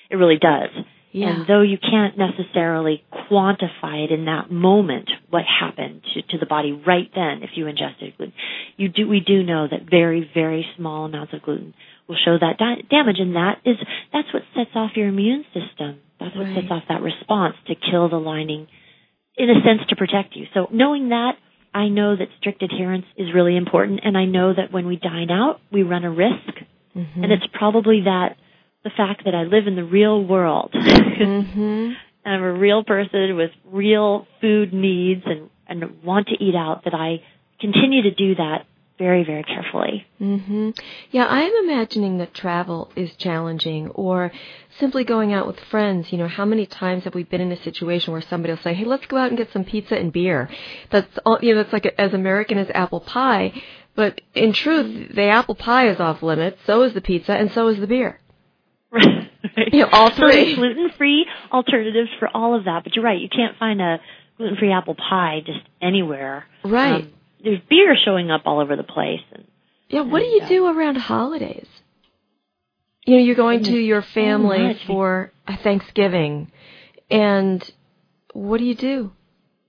it 0.09 0.15
really 0.15 0.37
does. 0.37 0.69
Yeah. 1.11 1.29
And 1.29 1.47
though 1.47 1.61
you 1.61 1.77
can't 1.77 2.17
necessarily 2.17 3.01
quantify 3.31 4.03
it 4.03 4.11
in 4.11 4.25
that 4.25 4.51
moment, 4.51 5.09
what 5.29 5.43
happened 5.43 6.01
to, 6.13 6.21
to 6.23 6.37
the 6.37 6.45
body 6.45 6.73
right 6.73 7.09
then 7.15 7.41
if 7.41 7.51
you 7.55 7.67
ingested 7.67 8.17
gluten, 8.17 8.33
you 8.75 8.89
do, 8.89 9.07
we 9.07 9.21
do 9.21 9.41
know 9.41 9.65
that 9.65 9.89
very, 9.89 10.29
very 10.33 10.65
small 10.75 11.05
amounts 11.05 11.33
of 11.33 11.41
gluten 11.41 11.73
will 12.09 12.17
show 12.23 12.37
that 12.37 12.57
da- 12.57 12.83
damage, 12.89 13.15
and 13.19 13.35
that 13.35 13.61
is 13.65 13.77
that's 14.11 14.27
what 14.33 14.43
sets 14.55 14.71
off 14.75 14.91
your 14.95 15.07
immune 15.07 15.45
system. 15.53 16.01
That's 16.19 16.35
what 16.35 16.47
right. 16.47 16.55
sets 16.55 16.67
off 16.69 16.83
that 16.89 17.01
response 17.01 17.55
to 17.67 17.75
kill 17.75 18.09
the 18.09 18.17
lining 18.17 18.67
in 19.37 19.49
a 19.49 19.61
sense 19.65 19.81
to 19.89 19.95
protect 19.95 20.35
you. 20.35 20.45
So 20.53 20.67
knowing 20.71 21.09
that, 21.09 21.33
I 21.73 21.89
know 21.89 22.15
that 22.15 22.27
strict 22.39 22.63
adherence 22.63 23.05
is 23.17 23.33
really 23.33 23.57
important 23.57 23.99
and 24.03 24.17
I 24.17 24.25
know 24.25 24.53
that 24.53 24.71
when 24.71 24.87
we 24.87 24.95
dine 24.95 25.29
out, 25.29 25.59
we 25.71 25.83
run 25.83 26.05
a 26.05 26.09
risk. 26.09 26.53
Mm-hmm. 26.95 27.23
And 27.23 27.31
it's 27.33 27.45
probably 27.53 28.03
that 28.05 28.37
the 28.85 28.91
fact 28.95 29.25
that 29.25 29.35
I 29.35 29.43
live 29.43 29.67
in 29.67 29.75
the 29.75 29.83
real 29.83 30.23
world. 30.23 30.71
mm-hmm. 30.73 31.91
I'm 32.25 32.41
a 32.41 32.53
real 32.53 32.83
person 32.83 33.35
with 33.35 33.51
real 33.65 34.25
food 34.41 34.73
needs 34.73 35.21
and, 35.25 35.49
and 35.67 36.01
want 36.01 36.29
to 36.29 36.43
eat 36.43 36.55
out 36.55 36.85
that 36.85 36.93
I 36.95 37.21
continue 37.59 38.03
to 38.03 38.11
do 38.11 38.35
that 38.35 38.65
very, 38.97 39.23
very 39.23 39.43
carefully. 39.43 40.05
hmm 40.17 40.69
Yeah, 41.11 41.25
I'm 41.27 41.51
imagining 41.63 42.17
that 42.19 42.33
travel 42.33 42.91
is 42.95 43.15
challenging, 43.15 43.89
or 43.89 44.31
simply 44.79 45.03
going 45.03 45.33
out 45.33 45.47
with 45.47 45.59
friends. 45.59 46.11
You 46.11 46.17
know, 46.17 46.27
how 46.27 46.45
many 46.45 46.65
times 46.65 47.03
have 47.03 47.15
we 47.15 47.23
been 47.23 47.41
in 47.41 47.51
a 47.51 47.61
situation 47.61 48.13
where 48.13 48.21
somebody 48.21 48.53
will 48.53 48.61
say, 48.61 48.73
"Hey, 48.73 48.85
let's 48.85 49.05
go 49.05 49.17
out 49.17 49.29
and 49.29 49.37
get 49.37 49.51
some 49.51 49.65
pizza 49.65 49.95
and 49.97 50.13
beer." 50.13 50.49
That's 50.91 51.19
all. 51.25 51.39
You 51.41 51.55
know, 51.55 51.63
that's 51.63 51.73
like 51.73 51.85
as 51.97 52.13
American 52.13 52.57
as 52.57 52.69
apple 52.73 53.01
pie. 53.01 53.61
But 53.95 54.21
in 54.33 54.51
truth, 54.51 55.15
the 55.15 55.23
apple 55.23 55.55
pie 55.55 55.87
is 55.87 55.99
off 55.99 56.21
limits. 56.21 56.59
So 56.65 56.83
is 56.83 56.93
the 56.93 57.01
pizza, 57.01 57.33
and 57.33 57.51
so 57.51 57.67
is 57.67 57.79
the 57.79 57.87
beer. 57.87 58.19
Right. 58.91 59.31
You 59.71 59.81
know, 59.81 59.89
all 59.91 60.09
three. 60.09 60.55
So 60.55 60.61
gluten-free 60.61 61.25
alternatives 61.51 62.09
for 62.19 62.29
all 62.33 62.57
of 62.57 62.65
that. 62.65 62.83
But 62.83 62.95
you're 62.95 63.05
right. 63.05 63.19
You 63.19 63.29
can't 63.29 63.57
find 63.57 63.81
a 63.81 63.99
gluten-free 64.37 64.71
apple 64.71 64.95
pie 64.95 65.41
just 65.45 65.59
anywhere. 65.81 66.45
Right. 66.63 67.03
Um, 67.03 67.11
there's 67.45 67.61
beer 67.69 67.95
showing 68.03 68.31
up 68.31 68.41
all 68.45 68.59
over 68.59 68.75
the 68.75 68.83
place. 68.83 69.21
And, 69.31 69.45
yeah, 69.87 70.01
what 70.01 70.21
and, 70.21 70.31
do 70.31 70.35
you 70.35 70.41
uh, 70.41 70.47
do 70.49 70.67
around 70.67 70.95
holidays? 70.95 71.67
You 73.05 73.17
know, 73.17 73.23
you're 73.23 73.35
going 73.35 73.63
to 73.63 73.77
your 73.77 74.01
family 74.01 74.79
so 74.81 74.87
for 74.87 75.31
a 75.47 75.55
Thanksgiving, 75.57 76.51
and 77.09 77.63
what 78.33 78.57
do 78.57 78.65
you 78.65 78.75
do? 78.75 79.11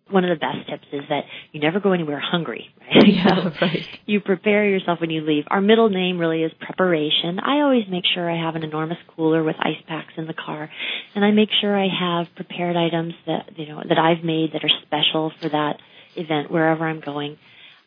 One 0.09 0.25
of 0.25 0.31
the 0.31 0.41
best 0.41 0.71
tips 0.71 0.87
is 0.93 1.03
that 1.11 1.25
you 1.53 1.61
never 1.61 1.81
go 1.81 1.93
anywhere 1.93 2.21
hungry. 2.21 2.67
Right? 2.87 3.09
Yeah, 3.09 3.51
right. 3.61 3.85
You 4.07 4.21
prepare 4.21 4.65
yourself 4.65 5.01
when 5.01 5.11
you 5.11 5.21
leave. 5.21 5.43
Our 5.49 5.61
middle 5.61 5.89
name 5.89 6.19
really 6.19 6.45
is 6.45 6.53
preparation. 6.61 7.41
I 7.41 7.63
always 7.63 7.83
make 7.91 8.05
sure 8.15 8.31
I 8.31 8.41
have 8.41 8.55
an 8.55 8.63
enormous 8.63 8.99
cooler 9.17 9.43
with 9.43 9.57
ice 9.59 9.83
packs 9.89 10.13
in 10.17 10.29
the 10.29 10.35
car, 10.35 10.71
and 11.17 11.25
I 11.25 11.33
make 11.33 11.49
sure 11.61 11.77
I 11.77 11.89
have 11.89 12.29
prepared 12.37 12.77
items 12.77 13.15
that 13.27 13.59
you 13.59 13.67
know 13.67 13.83
that 13.89 13.99
I've 13.99 14.25
made 14.25 14.53
that 14.53 14.63
are 14.63 14.71
special 14.87 15.33
for 15.43 15.49
that 15.49 15.81
event 16.15 16.49
wherever 16.49 16.87
I'm 16.87 17.01
going 17.01 17.39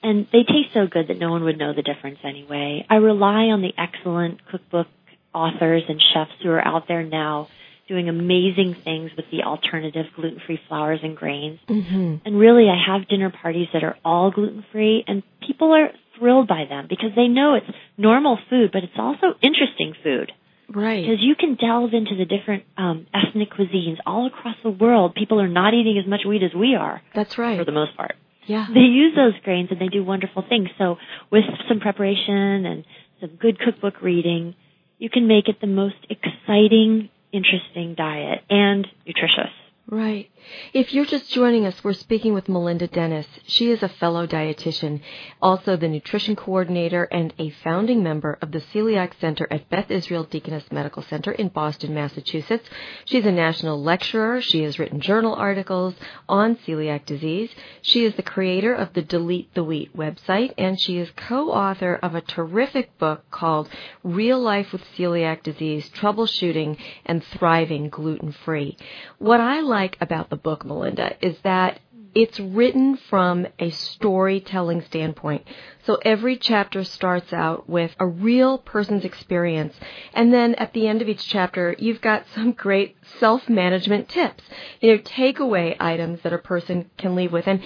and 0.02 0.28
they 0.32 0.44
taste 0.44 0.74
so 0.74 0.88
good 0.88 1.08
that 1.10 1.20
no 1.20 1.30
one 1.30 1.44
would 1.44 1.58
know 1.58 1.74
the 1.74 1.82
difference 1.82 2.20
anyway. 2.24 2.86
I 2.90 2.96
rely 2.96 3.46
on 3.46 3.62
the 3.62 3.74
excellent 3.78 4.46
cookbook 4.46 4.88
authors 5.34 5.84
and 5.88 6.02
chefs 6.14 6.32
who 6.42 6.50
are 6.50 6.66
out 6.66 6.88
there 6.88 7.04
now 7.04 7.50
doing 7.88 8.08
amazing 8.08 8.76
things 8.84 9.12
with 9.18 9.26
the 9.32 9.44
alternative 9.44 10.06
gluten-free 10.16 10.62
flours 10.68 11.00
and 11.02 11.18
grains. 11.18 11.60
Mm-hmm. 11.68 12.16
And 12.24 12.40
really, 12.40 12.70
I 12.70 12.78
have 12.88 13.08
dinner 13.08 13.32
parties 13.32 13.68
that 13.74 13.84
are 13.84 13.98
all 14.06 14.32
gluten-free, 14.32 15.06
and 15.08 15.24
people 15.46 15.74
are 15.74 15.90
thrilled 16.18 16.48
by 16.48 16.66
them 16.70 16.86
because 16.88 17.10
they 17.16 17.28
know 17.28 17.56
it's 17.56 17.78
normal 17.98 18.38
food, 18.50 18.70
but 18.72 18.84
it's 18.84 18.94
also 18.98 19.34
interesting 19.42 19.96
food. 20.04 20.32
Right. 20.70 21.02
Because 21.02 21.18
you 21.20 21.34
can 21.36 21.56
delve 21.56 21.94
into 21.94 22.16
the 22.16 22.26
different 22.26 22.64
um, 22.78 23.08
ethnic 23.12 23.50
cuisines 23.50 23.98
all 24.06 24.28
across 24.28 24.56
the 24.64 24.70
world. 24.70 25.16
People 25.16 25.42
are 25.42 25.48
not 25.48 25.74
eating 25.74 25.98
as 25.98 26.08
much 26.08 26.22
wheat 26.28 26.44
as 26.44 26.54
we 26.54 26.76
are. 26.76 27.02
That's 27.16 27.40
right. 27.40 27.58
For 27.58 27.66
the 27.66 27.72
most 27.72 27.98
part. 27.98 28.16
Yeah. 28.50 28.66
They 28.74 28.80
use 28.80 29.16
those 29.16 29.40
grains 29.44 29.70
and 29.70 29.80
they 29.80 29.90
do 29.90 30.04
wonderful 30.04 30.44
things. 30.50 30.70
So 30.80 30.98
with 31.32 31.44
some 31.68 31.80
preparation 31.80 32.66
and 32.66 32.84
some 33.22 33.36
good 33.36 33.60
cookbook 33.60 34.02
reading, 34.02 34.56
you 34.98 35.08
can 35.08 35.28
make 35.28 35.48
it 35.48 35.62
the 35.62 35.68
most 35.68 35.98
exciting, 36.10 37.10
interesting 37.32 37.94
diet 37.94 38.40
and 38.50 38.88
nutritious. 39.06 39.54
Right. 39.92 40.30
If 40.72 40.94
you're 40.94 41.06
just 41.06 41.32
joining 41.32 41.66
us, 41.66 41.84
we're 41.84 41.94
speaking 41.94 42.36
with 42.36 42.48
Melinda 42.48 42.88
Dennis. 42.88 43.26
She 43.48 43.72
is 43.72 43.82
a 43.82 43.90
fellow 43.90 44.28
dietitian, 44.28 45.02
also 45.42 45.76
the 45.76 45.88
nutrition 45.88 46.36
coordinator 46.36 47.06
and 47.06 47.34
a 47.40 47.50
founding 47.64 48.04
member 48.04 48.38
of 48.40 48.52
the 48.52 48.62
Celiac 48.62 49.14
Center 49.20 49.48
at 49.50 49.68
Beth 49.70 49.90
Israel 49.90 50.26
Deaconess 50.26 50.72
Medical 50.72 51.02
Center 51.02 51.32
in 51.32 51.48
Boston, 51.48 51.96
Massachusetts. 51.96 52.70
She's 53.06 53.26
a 53.26 53.32
national 53.32 53.82
lecturer. 53.82 54.42
She 54.42 54.62
has 54.62 54.78
written 54.78 55.02
journal 55.02 55.34
articles 55.34 55.96
on 56.28 56.56
celiac 56.58 57.06
disease. 57.06 57.50
She 57.82 58.06
is 58.06 58.14
the 58.14 58.22
creator 58.22 58.76
of 58.76 58.94
the 58.94 59.02
Delete 59.02 59.54
the 59.56 59.64
Wheat 59.64 59.98
website, 59.98 60.54
and 60.58 60.80
she 60.80 61.00
is 61.00 61.10
co-author 61.16 61.96
of 61.96 62.14
a 62.14 62.22
terrific 62.22 62.96
book 63.00 63.24
called 63.32 63.68
Real 64.04 64.40
Life 64.40 64.72
with 64.72 64.84
Celiac 64.96 65.42
Disease, 65.42 65.90
Troubleshooting 65.90 66.78
and 67.08 67.24
Thriving 67.24 67.90
Gluten 67.90 68.32
Free. 68.32 68.78
What 69.18 69.42
I 69.42 69.62
like 69.62 69.79
like 69.80 69.98
about 70.02 70.30
the 70.30 70.36
book, 70.36 70.66
Melinda, 70.66 71.16
is 71.22 71.38
that 71.44 71.80
it's 72.14 72.40
written 72.40 72.98
from 72.98 73.48
a 73.60 73.70
storytelling 73.70 74.82
standpoint. 74.82 75.46
So 75.86 76.00
every 76.04 76.36
chapter 76.38 76.84
starts 76.84 77.32
out 77.32 77.70
with 77.70 77.92
a 77.98 78.06
real 78.06 78.58
person's 78.58 79.06
experience. 79.06 79.74
And 80.14 80.34
then 80.34 80.56
at 80.56 80.74
the 80.74 80.88
end 80.88 81.02
of 81.02 81.08
each 81.08 81.26
chapter, 81.26 81.76
you've 81.80 82.02
got 82.02 82.26
some 82.36 82.52
great 82.52 82.98
self-management 83.20 84.10
tips. 84.10 84.44
You 84.82 84.92
know, 84.92 85.02
takeaway 85.02 85.78
items 85.80 86.22
that 86.24 86.34
a 86.34 86.40
person 86.40 86.90
can 86.98 87.16
leave 87.16 87.32
with. 87.32 87.48
And, 87.48 87.62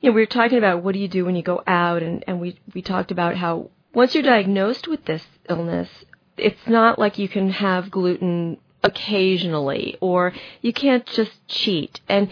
you 0.00 0.10
know, 0.10 0.14
we 0.14 0.22
were 0.22 0.26
talking 0.26 0.58
about 0.58 0.82
what 0.82 0.94
do 0.94 0.98
you 0.98 1.08
do 1.08 1.24
when 1.24 1.36
you 1.36 1.42
go 1.42 1.62
out 1.66 2.02
and, 2.02 2.24
and 2.26 2.40
we, 2.40 2.58
we 2.74 2.82
talked 2.82 3.12
about 3.12 3.36
how 3.36 3.70
once 3.94 4.14
you're 4.14 4.24
diagnosed 4.24 4.88
with 4.88 5.04
this 5.04 5.22
illness, 5.48 5.88
it's 6.36 6.66
not 6.66 6.98
like 6.98 7.18
you 7.18 7.28
can 7.28 7.50
have 7.50 7.90
gluten 7.90 8.56
occasionally 8.82 9.96
or 10.00 10.32
you 10.60 10.72
can't 10.72 11.06
just 11.06 11.32
cheat. 11.48 12.00
And 12.08 12.30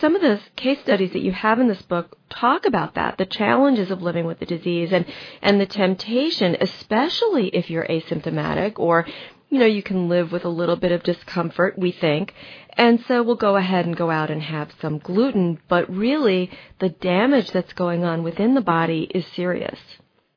some 0.00 0.14
of 0.14 0.22
the 0.22 0.40
case 0.54 0.78
studies 0.80 1.12
that 1.12 1.22
you 1.22 1.32
have 1.32 1.58
in 1.58 1.66
this 1.66 1.82
book 1.82 2.16
talk 2.28 2.66
about 2.66 2.94
that 2.94 3.18
the 3.18 3.26
challenges 3.26 3.90
of 3.90 4.00
living 4.00 4.24
with 4.24 4.38
the 4.38 4.46
disease 4.46 4.92
and 4.92 5.04
and 5.42 5.60
the 5.60 5.66
temptation 5.66 6.56
especially 6.60 7.48
if 7.48 7.68
you're 7.68 7.86
asymptomatic 7.86 8.78
or 8.78 9.04
you 9.48 9.58
know 9.58 9.66
you 9.66 9.82
can 9.82 10.08
live 10.08 10.30
with 10.30 10.44
a 10.44 10.48
little 10.48 10.76
bit 10.76 10.92
of 10.92 11.02
discomfort 11.02 11.76
we 11.76 11.90
think. 11.90 12.34
And 12.74 13.04
so 13.08 13.22
we'll 13.22 13.34
go 13.34 13.56
ahead 13.56 13.84
and 13.86 13.96
go 13.96 14.10
out 14.10 14.30
and 14.30 14.40
have 14.40 14.70
some 14.80 14.98
gluten 14.98 15.58
but 15.68 15.90
really 15.90 16.50
the 16.78 16.88
damage 16.88 17.50
that's 17.50 17.72
going 17.72 18.04
on 18.04 18.22
within 18.22 18.54
the 18.54 18.60
body 18.60 19.10
is 19.12 19.26
serious. 19.34 19.80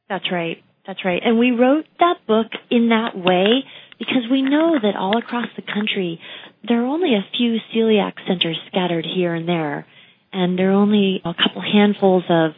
That's 0.10 0.32
right. 0.32 0.58
That's 0.88 1.06
right. 1.06 1.22
And 1.24 1.38
we 1.38 1.52
wrote 1.52 1.86
that 2.00 2.26
book 2.28 2.48
in 2.72 2.90
that 2.90 3.16
way 3.16 3.64
because 4.00 4.24
we 4.30 4.42
know 4.42 4.78
that 4.82 4.96
all 4.96 5.18
across 5.18 5.48
the 5.56 5.62
country 5.62 6.20
there 6.68 6.82
are 6.82 6.86
only 6.86 7.16
a 7.16 7.26
few 7.38 7.60
celiac 7.74 8.14
centers 8.28 8.58
scattered 8.68 9.06
here 9.06 9.34
and 9.34 9.48
there, 9.48 9.86
and 10.32 10.58
there 10.58 10.72
are 10.72 10.76
only 10.76 11.22
a 11.26 11.34
couple 11.34 11.62
handfuls 11.62 12.24
of 12.30 12.52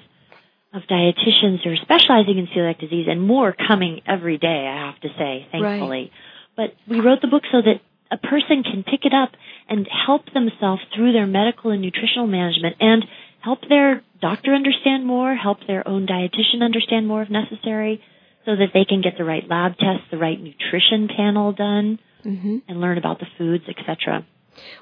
of 0.73 0.83
dietitians 0.83 1.63
who 1.63 1.71
are 1.71 1.77
specializing 1.77 2.37
in 2.37 2.47
celiac 2.47 2.79
disease, 2.79 3.07
and 3.09 3.21
more 3.21 3.55
coming 3.67 4.01
every 4.05 4.37
day. 4.37 4.67
I 4.67 4.87
have 4.87 4.99
to 5.01 5.07
say, 5.17 5.47
thankfully. 5.51 6.11
Right. 6.11 6.11
But 6.57 6.75
we 6.87 6.99
wrote 6.99 7.21
the 7.21 7.27
book 7.27 7.43
so 7.51 7.61
that 7.61 7.81
a 8.11 8.17
person 8.17 8.63
can 8.63 8.83
pick 8.83 9.05
it 9.05 9.13
up 9.13 9.29
and 9.69 9.87
help 9.87 10.31
themselves 10.33 10.81
through 10.93 11.13
their 11.13 11.25
medical 11.25 11.71
and 11.71 11.81
nutritional 11.81 12.27
management 12.27 12.75
and 12.79 13.05
help 13.41 13.59
their 13.67 14.03
doctor 14.21 14.53
understand 14.53 15.05
more, 15.05 15.33
help 15.35 15.59
their 15.65 15.87
own 15.87 16.05
dietitian 16.05 16.61
understand 16.61 17.07
more 17.07 17.23
if 17.23 17.29
necessary, 17.29 18.01
so 18.45 18.55
that 18.55 18.69
they 18.73 18.85
can 18.85 19.01
get 19.01 19.17
the 19.17 19.23
right 19.23 19.47
lab 19.47 19.77
tests, 19.77 20.05
the 20.11 20.17
right 20.17 20.39
nutrition 20.39 21.09
panel 21.15 21.51
done, 21.51 21.99
mm-hmm. 22.23 22.57
and 22.67 22.81
learn 22.81 22.97
about 22.97 23.19
the 23.19 23.27
foods, 23.37 23.63
etc. 23.67 24.25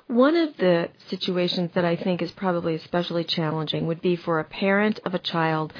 One 0.08 0.36
of 0.36 0.58
the 0.58 0.89
situations 1.08 1.72
that 1.74 1.86
I 1.86 1.96
think 1.96 2.22
is 2.22 2.32
probably 2.32 2.75
especially 2.75 3.24
challenging 3.24 3.88
would 3.88 4.01
be 4.01 4.15
for 4.15 4.39
a 4.39 4.43
parent 4.43 5.00
of 5.05 5.13
a 5.13 5.20
child 5.20 5.74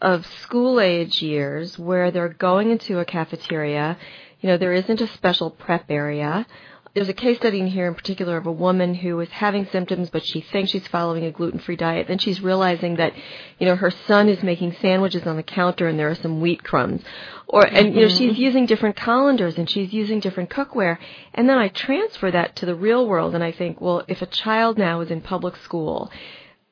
of 0.00 0.26
school 0.42 0.80
age 0.80 1.22
years 1.22 1.78
where 1.78 2.10
they're 2.10 2.28
going 2.28 2.70
into 2.70 2.98
a 2.98 3.04
cafeteria. 3.04 3.96
You 4.40 4.50
know, 4.50 4.58
there 4.58 4.74
isn't 4.74 5.00
a 5.00 5.06
special 5.08 5.50
prep 5.50 5.90
area 5.90 6.46
there's 6.94 7.08
a 7.08 7.14
case 7.14 7.38
study 7.38 7.58
in 7.58 7.66
here 7.66 7.88
in 7.88 7.94
particular 7.94 8.36
of 8.36 8.46
a 8.46 8.52
woman 8.52 8.94
who 8.94 9.18
is 9.18 9.28
having 9.30 9.66
symptoms, 9.66 10.10
but 10.10 10.24
she 10.24 10.40
thinks 10.40 10.70
she's 10.70 10.86
following 10.86 11.24
a 11.24 11.32
gluten-free 11.32 11.74
diet. 11.74 12.06
Then 12.06 12.18
she's 12.18 12.40
realizing 12.40 12.96
that, 12.96 13.12
you 13.58 13.66
know, 13.66 13.74
her 13.74 13.90
son 13.90 14.28
is 14.28 14.44
making 14.44 14.76
sandwiches 14.80 15.26
on 15.26 15.34
the 15.34 15.42
counter 15.42 15.88
and 15.88 15.98
there 15.98 16.08
are 16.08 16.14
some 16.14 16.40
wheat 16.40 16.62
crumbs. 16.62 17.02
Or, 17.48 17.66
and, 17.66 17.96
you 17.96 18.02
know, 18.02 18.08
she's 18.08 18.34
mm-hmm. 18.34 18.42
using 18.42 18.66
different 18.66 18.94
colanders 18.94 19.58
and 19.58 19.68
she's 19.68 19.92
using 19.92 20.20
different 20.20 20.50
cookware. 20.50 20.98
And 21.34 21.48
then 21.48 21.58
I 21.58 21.66
transfer 21.66 22.30
that 22.30 22.54
to 22.56 22.66
the 22.66 22.76
real 22.76 23.08
world 23.08 23.34
and 23.34 23.42
I 23.42 23.50
think, 23.50 23.80
well, 23.80 24.04
if 24.06 24.22
a 24.22 24.26
child 24.26 24.78
now 24.78 25.00
is 25.00 25.10
in 25.10 25.20
public 25.20 25.56
school, 25.56 26.12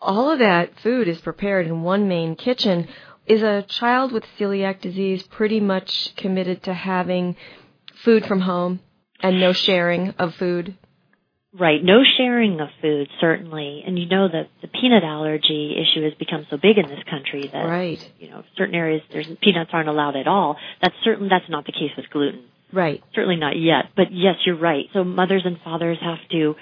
all 0.01 0.31
of 0.31 0.39
that 0.39 0.79
food 0.79 1.09
is 1.09 1.21
prepared 1.21 1.67
in 1.67 1.83
one 1.83 2.07
main 2.07 2.37
kitchen. 2.37 2.87
Is 3.27 3.43
a 3.43 3.63
child 3.63 4.13
with 4.13 4.25
celiac 4.39 4.81
disease 4.81 5.25
pretty 5.25 5.59
much 5.59 6.15
committed 6.15 6.63
to 6.65 6.75
having 6.75 7.35
food 8.05 8.25
from 8.25 8.41
home? 8.41 8.81
And 9.23 9.41
no 9.41 9.53
sharing 9.53 10.11
of 10.19 10.35
food? 10.35 10.77
Right, 11.55 11.85
no 11.85 12.01
sharing 12.17 12.61
of 12.61 12.69
food, 12.81 13.09
certainly. 13.21 13.83
And 13.87 13.99
you 13.99 14.09
know 14.09 14.27
that 14.27 14.49
the 14.63 14.69
peanut 14.69 15.05
allergy 15.05 15.77
issue 15.77 16.03
has 16.05 16.15
become 16.15 16.47
so 16.49 16.57
big 16.57 16.79
in 16.79 16.89
this 16.89 17.03
country 17.11 17.51
that, 17.53 17.67
right. 17.67 18.11
you 18.19 18.31
know, 18.31 18.43
certain 18.57 18.75
areas 18.75 19.03
there's 19.13 19.29
peanuts 19.43 19.71
aren't 19.73 19.91
allowed 19.91 20.17
at 20.17 20.27
all. 20.27 20.57
That's 20.81 20.95
certain, 21.05 21.29
that's 21.29 21.49
not 21.51 21.67
the 21.67 21.73
case 21.73 21.91
with 21.95 22.09
gluten. 22.11 22.45
Right. 22.73 23.03
Certainly 23.15 23.37
not 23.37 23.59
yet. 23.59 23.91
But 23.95 24.07
yes, 24.13 24.37
you're 24.47 24.57
right. 24.57 24.87
So 24.95 25.05
mothers 25.05 25.43
and 25.45 25.59
fathers 25.63 25.99
have 26.01 26.27
to 26.31 26.55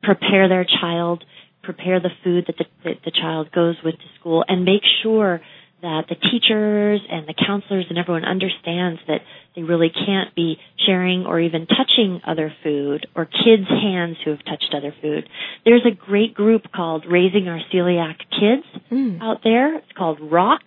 prepare 0.00 0.48
their 0.48 0.64
child, 0.64 1.24
prepare 1.64 1.98
the 1.98 2.10
food 2.22 2.44
that 2.46 2.56
the, 2.56 2.66
that 2.84 3.00
the 3.04 3.10
child 3.10 3.50
goes 3.50 3.76
with 3.84 3.96
to 3.96 4.06
school, 4.20 4.44
and 4.46 4.64
make 4.64 4.82
sure 5.02 5.40
that 5.82 6.04
the 6.08 6.14
teachers 6.14 7.00
and 7.10 7.26
the 7.26 7.34
counselors 7.34 7.86
and 7.88 7.98
everyone 7.98 8.24
understands 8.24 9.00
that 9.06 9.20
they 9.56 9.62
really 9.62 9.90
can't 9.90 10.34
be 10.34 10.58
sharing 10.86 11.26
or 11.26 11.40
even 11.40 11.66
touching 11.66 12.20
other 12.26 12.52
food 12.62 13.06
or 13.14 13.24
kids' 13.24 13.68
hands 13.68 14.16
who 14.24 14.30
have 14.30 14.44
touched 14.44 14.74
other 14.76 14.94
food. 15.00 15.28
There's 15.64 15.84
a 15.86 15.94
great 15.94 16.34
group 16.34 16.70
called 16.72 17.04
Raising 17.06 17.48
Our 17.48 17.60
Celiac 17.72 18.18
Kids 18.30 18.66
mm. 18.90 19.22
out 19.22 19.42
there. 19.42 19.76
It's 19.76 19.92
called 19.96 20.20
ROCK. 20.20 20.62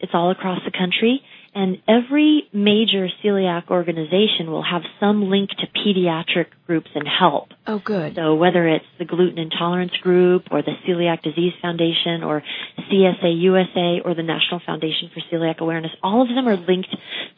It's 0.00 0.12
all 0.14 0.30
across 0.30 0.60
the 0.64 0.70
country. 0.70 1.22
And 1.56 1.78
every 1.88 2.42
major 2.52 3.08
celiac 3.24 3.70
organization 3.70 4.50
will 4.50 4.62
have 4.62 4.82
some 5.00 5.30
link 5.30 5.48
to 5.48 5.66
pediatric 5.66 6.48
groups 6.66 6.90
and 6.94 7.08
help. 7.08 7.48
Oh, 7.66 7.80
good. 7.82 8.14
So 8.14 8.34
whether 8.34 8.68
it's 8.68 8.84
the 8.98 9.06
Gluten 9.06 9.38
Intolerance 9.38 9.96
Group 10.02 10.48
or 10.50 10.60
the 10.60 10.72
Celiac 10.86 11.22
Disease 11.22 11.54
Foundation 11.62 12.22
or 12.22 12.42
CSA 12.78 13.40
USA 13.40 14.02
or 14.04 14.14
the 14.14 14.22
National 14.22 14.60
Foundation 14.66 15.10
for 15.14 15.22
Celiac 15.34 15.60
Awareness, 15.60 15.92
all 16.02 16.20
of 16.20 16.28
them 16.28 16.46
are 16.46 16.58
linked 16.58 16.94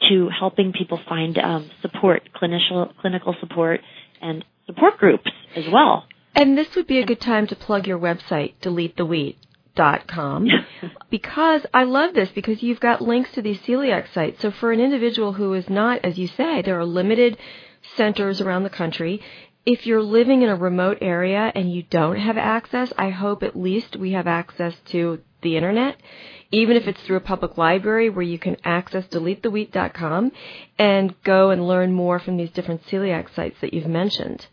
to 0.08 0.28
helping 0.36 0.72
people 0.72 0.98
find 1.08 1.38
um, 1.38 1.70
support, 1.80 2.28
clinical, 2.34 2.92
clinical 3.00 3.36
support, 3.38 3.82
and 4.20 4.44
support 4.66 4.98
groups 4.98 5.30
as 5.54 5.66
well. 5.72 6.06
And 6.34 6.58
this 6.58 6.74
would 6.74 6.88
be 6.88 6.98
a 6.98 7.06
good 7.06 7.20
time 7.20 7.46
to 7.46 7.54
plug 7.54 7.86
your 7.86 8.00
website, 8.00 8.54
Delete 8.60 8.96
the 8.96 9.06
Wheat 9.06 9.38
com 10.06 10.48
because 11.10 11.64
I 11.72 11.84
love 11.84 12.14
this 12.14 12.30
because 12.30 12.62
you've 12.62 12.80
got 12.80 13.00
links 13.00 13.32
to 13.32 13.42
these 13.42 13.60
celiac 13.60 14.12
sites. 14.12 14.40
So 14.42 14.50
for 14.50 14.72
an 14.72 14.80
individual 14.80 15.32
who 15.32 15.54
is 15.54 15.68
not, 15.70 16.04
as 16.04 16.18
you 16.18 16.26
say, 16.26 16.62
there 16.62 16.78
are 16.78 16.84
limited 16.84 17.38
centers 17.96 18.40
around 18.40 18.64
the 18.64 18.70
country. 18.70 19.22
If 19.64 19.86
you're 19.86 20.02
living 20.02 20.42
in 20.42 20.48
a 20.48 20.56
remote 20.56 20.98
area 21.00 21.52
and 21.54 21.72
you 21.72 21.82
don't 21.82 22.18
have 22.18 22.38
access, 22.38 22.92
I 22.96 23.10
hope 23.10 23.42
at 23.42 23.56
least 23.56 23.96
we 23.96 24.12
have 24.12 24.26
access 24.26 24.74
to 24.86 25.20
the 25.42 25.56
internet, 25.56 25.96
even 26.50 26.76
if 26.76 26.88
it's 26.88 27.00
through 27.02 27.18
a 27.18 27.20
public 27.20 27.56
library 27.58 28.10
where 28.10 28.24
you 28.24 28.38
can 28.38 28.56
access 28.64 29.06
deletetheWheat.com 29.06 30.32
and 30.78 31.22
go 31.22 31.50
and 31.50 31.68
learn 31.68 31.92
more 31.92 32.18
from 32.18 32.36
these 32.36 32.50
different 32.50 32.84
celiac 32.86 33.34
sites 33.34 33.60
that 33.60 33.74
you've 33.74 33.86
mentioned. 33.86 34.46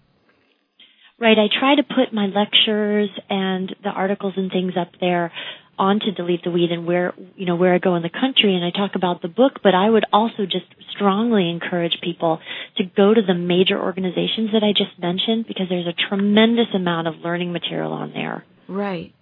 Right. 1.19 1.37
I 1.37 1.47
try 1.47 1.75
to 1.75 1.83
put 1.83 2.13
my 2.13 2.27
lectures 2.27 3.09
and 3.29 3.73
the 3.83 3.89
articles 3.89 4.33
and 4.35 4.51
things 4.51 4.73
up 4.79 4.89
there 4.99 5.31
on 5.77 5.99
to 5.99 6.11
delete 6.11 6.43
the 6.43 6.51
Wheat 6.51 6.71
and 6.71 6.85
where 6.85 7.13
you 7.35 7.45
know 7.45 7.55
where 7.55 7.73
I 7.73 7.79
go 7.79 7.95
in 7.95 8.03
the 8.03 8.09
country 8.09 8.55
and 8.55 8.63
I 8.63 8.71
talk 8.71 8.95
about 8.95 9.21
the 9.21 9.27
book 9.27 9.59
but 9.61 9.75
I 9.75 9.89
would 9.89 10.05
also 10.11 10.45
just 10.45 10.65
strongly 10.95 11.49
encourage 11.49 11.97
people 12.01 12.39
to 12.77 12.83
go 12.83 13.13
to 13.13 13.21
the 13.21 13.33
major 13.33 13.81
organizations 13.81 14.51
that 14.53 14.63
I 14.63 14.71
just 14.71 14.97
mentioned 14.99 15.47
because 15.47 15.67
there's 15.69 15.87
a 15.87 16.09
tremendous 16.09 16.67
amount 16.73 17.07
of 17.07 17.15
learning 17.15 17.51
material 17.51 17.91
on 17.91 18.13
there. 18.13 18.45
Right. 18.67 19.13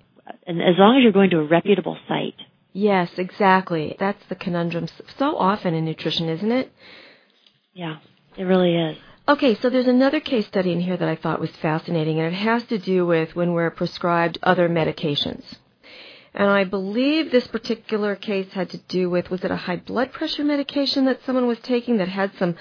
And 0.45 0.61
as 0.61 0.75
long 0.77 0.97
as 0.97 1.03
you're 1.03 1.11
going 1.11 1.31
to 1.31 1.39
a 1.39 1.47
reputable 1.47 1.97
site. 2.07 2.35
Yes, 2.71 3.09
exactly. 3.17 3.95
That's 3.99 4.23
the 4.29 4.35
conundrum 4.35 4.87
so 5.19 5.37
often 5.37 5.73
in 5.73 5.85
nutrition, 5.85 6.29
isn't 6.29 6.51
it? 6.51 6.71
Yeah, 7.73 7.97
it 8.37 8.43
really 8.43 8.75
is. 8.75 8.97
Okay, 9.25 9.55
so 9.55 9.69
there's 9.69 9.87
another 9.87 10.19
case 10.19 10.47
study 10.47 10.73
in 10.73 10.81
here 10.81 10.97
that 10.97 11.07
I 11.07 11.15
thought 11.15 11.39
was 11.39 11.55
fascinating, 11.61 12.19
and 12.19 12.27
it 12.27 12.37
has 12.37 12.61
to 12.65 12.77
do 12.77 13.05
with 13.05 13.33
when 13.37 13.53
we're 13.53 13.71
prescribed 13.71 14.37
other 14.43 14.67
medications. 14.67 15.45
And 16.33 16.49
I 16.49 16.65
believe 16.65 17.31
this 17.31 17.47
particular 17.47 18.17
case 18.17 18.51
had 18.51 18.71
to 18.71 18.77
do 18.89 19.09
with 19.09 19.29
was 19.29 19.45
it 19.45 19.51
a 19.51 19.55
high 19.55 19.77
blood 19.77 20.11
pressure 20.11 20.43
medication 20.43 21.05
that 21.05 21.23
someone 21.25 21.47
was 21.47 21.59
taking 21.59 21.97
that 21.97 22.09
had 22.09 22.31
some 22.37 22.55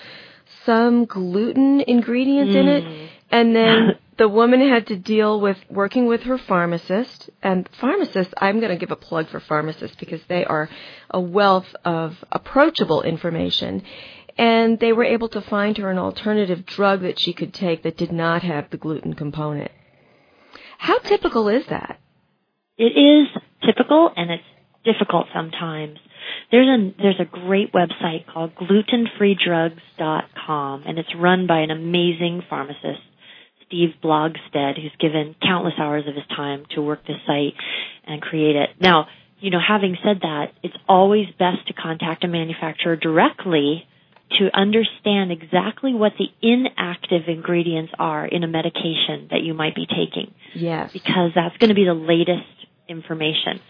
some 0.64 1.06
gluten 1.06 1.80
ingredients 1.80 2.54
mm. 2.54 2.60
in 2.60 2.68
it, 2.68 2.84
mm. 2.84 3.08
and 3.32 3.56
then 3.56 3.98
the 4.18 4.28
woman 4.28 4.60
had 4.60 4.86
to 4.86 4.96
deal 4.96 5.40
with 5.40 5.56
working 5.68 6.06
with 6.06 6.22
her 6.22 6.38
pharmacist. 6.38 7.28
And 7.42 7.68
pharmacists, 7.80 8.34
I'm 8.36 8.60
going 8.60 8.70
to 8.70 8.76
give 8.76 8.92
a 8.92 8.96
plug 8.96 9.28
for 9.30 9.40
pharmacists 9.40 9.96
because 9.96 10.20
they 10.28 10.44
are 10.44 10.68
a 11.10 11.20
wealth 11.20 11.74
of 11.84 12.16
approachable 12.30 13.02
information. 13.02 13.82
And 14.38 14.78
they 14.80 14.92
were 14.92 15.04
able 15.04 15.28
to 15.30 15.40
find 15.40 15.76
her 15.78 15.90
an 15.90 15.98
alternative 15.98 16.64
drug 16.64 17.02
that 17.02 17.18
she 17.18 17.32
could 17.32 17.52
take 17.52 17.82
that 17.82 17.96
did 17.96 18.12
not 18.12 18.42
have 18.42 18.70
the 18.70 18.76
gluten 18.76 19.14
component. 19.14 19.72
How 20.78 20.98
typical 20.98 21.48
is 21.48 21.66
that? 21.66 21.98
It 22.78 22.96
is 22.96 23.26
typical 23.64 24.12
and 24.16 24.30
it's 24.30 24.44
difficult 24.84 25.26
sometimes. 25.34 25.98
There's 26.50 26.68
a 26.68 26.92
there's 27.00 27.20
a 27.20 27.24
great 27.24 27.72
website 27.72 28.26
called 28.26 28.54
glutenfreedrugs.com 28.56 30.82
and 30.86 30.98
it's 30.98 31.14
run 31.14 31.46
by 31.46 31.60
an 31.60 31.70
amazing 31.70 32.42
pharmacist, 32.48 33.00
Steve 33.66 33.94
Plogsted, 34.02 34.80
who's 34.80 34.90
given 34.98 35.36
countless 35.42 35.74
hours 35.78 36.08
of 36.08 36.14
his 36.14 36.24
time 36.34 36.64
to 36.74 36.80
work 36.82 37.06
this 37.06 37.18
site 37.26 37.54
and 38.04 38.20
create 38.20 38.56
it. 38.56 38.70
Now, 38.80 39.06
you 39.40 39.50
know, 39.50 39.60
having 39.60 39.96
said 40.04 40.20
that, 40.22 40.52
it's 40.62 40.76
always 40.88 41.26
best 41.38 41.66
to 41.68 41.72
contact 41.72 42.24
a 42.24 42.28
manufacturer 42.28 42.96
directly 42.96 43.86
to 44.38 44.50
understand 44.54 45.32
exactly 45.32 45.94
what 45.94 46.12
the 46.18 46.26
inactive 46.42 47.28
ingredients 47.28 47.92
are 47.98 48.26
in 48.26 48.44
a 48.44 48.48
medication 48.48 49.28
that 49.30 49.42
you 49.42 49.54
might 49.54 49.74
be 49.74 49.86
taking. 49.86 50.34
Yes. 50.54 50.92
Because 50.92 51.32
that's 51.34 51.56
going 51.58 51.68
to 51.68 51.74
be 51.74 51.84
the 51.84 51.94
latest 51.94 52.48
information. 52.88 53.60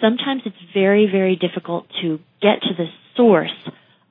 Sometimes 0.00 0.42
it's 0.46 0.56
very, 0.72 1.06
very 1.10 1.36
difficult 1.36 1.86
to 2.02 2.18
get 2.40 2.62
to 2.62 2.74
the 2.76 2.86
source 3.16 3.52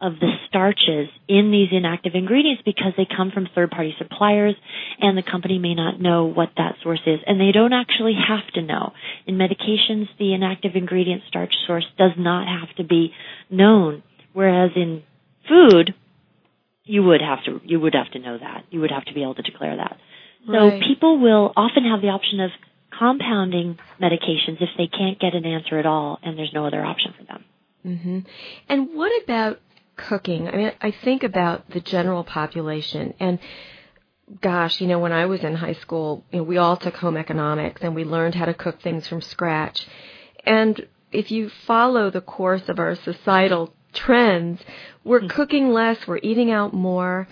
of 0.01 0.13
the 0.19 0.31
starches 0.47 1.09
in 1.27 1.51
these 1.51 1.69
inactive 1.71 2.13
ingredients 2.15 2.63
because 2.65 2.93
they 2.97 3.05
come 3.05 3.29
from 3.31 3.47
third 3.53 3.69
party 3.69 3.93
suppliers 3.99 4.55
and 4.99 5.15
the 5.15 5.21
company 5.21 5.59
may 5.59 5.75
not 5.75 6.01
know 6.01 6.25
what 6.25 6.49
that 6.57 6.75
source 6.81 7.01
is 7.05 7.19
and 7.27 7.39
they 7.39 7.51
don't 7.51 7.71
actually 7.71 8.15
have 8.15 8.51
to 8.53 8.61
know. 8.63 8.93
In 9.27 9.35
medications, 9.35 10.07
the 10.17 10.33
inactive 10.33 10.75
ingredient 10.75 11.21
starch 11.27 11.53
source 11.67 11.85
does 11.99 12.11
not 12.17 12.47
have 12.47 12.75
to 12.77 12.83
be 12.83 13.13
known, 13.51 14.01
whereas 14.33 14.71
in 14.75 15.03
food, 15.47 15.93
you 16.84 17.04
would 17.04 17.21
have 17.21 17.43
to 17.45 17.62
you 17.63 17.80
would 17.80 17.93
have 17.93 18.12
to 18.12 18.19
know 18.19 18.38
that. 18.38 18.65
You 18.69 18.82
would 18.82 18.91
have 18.91 19.06
to 19.06 19.13
be 19.13 19.21
able 19.21 19.36
to 19.36 19.41
declare 19.41 19.75
that. 19.77 19.97
So 20.47 20.54
Right. 20.54 20.82
people 20.82 21.19
will 21.19 21.54
often 21.56 21.84
have 21.86 22.01
the 22.01 22.10
option 22.10 22.39
of 22.39 22.51
compounding 22.97 23.77
medications 24.01 24.62
if 24.62 24.69
they 24.77 24.88
can't 24.88 25.19
get 25.19 25.34
an 25.34 25.45
answer 25.45 25.77
at 25.80 25.86
all 25.86 26.19
and 26.23 26.38
there's 26.38 26.54
no 26.54 26.65
other 26.65 26.84
option 26.84 27.13
for 27.17 27.23
them. 27.23 27.45
hmm 27.84 28.19
And 28.69 28.89
what 28.93 29.12
about 29.23 29.60
cooking? 29.95 30.47
I 30.47 30.51
mean, 30.56 30.71
I 30.82 30.91
think 30.91 31.23
about 31.23 31.69
the 31.69 31.80
general 31.80 32.23
population 32.23 33.13
and 33.19 33.39
gosh, 34.39 34.80
you 34.80 34.88
know, 34.88 34.99
when 34.99 35.12
I 35.12 35.25
was 35.25 35.41
in 35.41 35.56
high 35.56 35.73
school, 35.73 36.23
you 36.32 36.38
know, 36.39 36.43
we 36.43 36.58
all 36.58 36.77
took 36.77 36.95
home 36.95 37.17
economics 37.17 37.82
and 37.82 37.95
we 37.95 38.04
learned 38.06 38.36
how 38.36 38.45
to 38.45 38.54
cook 38.54 38.82
things 38.82 39.08
from 39.08 39.21
scratch. 39.21 39.86
And 40.45 40.88
if 41.12 41.32
you 41.32 41.49
follow 41.67 42.10
the 42.10 42.21
course 42.21 42.67
of 42.69 42.80
our 42.80 42.95
societal 42.95 43.73
trends, 43.93 44.62
we're 45.04 45.21
hmm. 45.21 45.27
cooking 45.27 45.69
less, 45.69 46.08
we're 46.08 46.19
eating 46.21 46.51
out 46.51 46.73
more. 46.73 47.27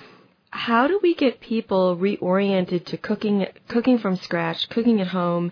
How 0.52 0.88
do 0.88 1.00
we 1.02 1.14
get 1.14 1.42
people 1.42 1.96
reoriented 1.96 2.86
to 2.88 2.98
cooking 2.98 3.46
cooking 3.68 4.00
from 4.00 4.16
scratch, 4.16 4.68
cooking 4.70 5.00
at 5.00 5.08
home? 5.08 5.52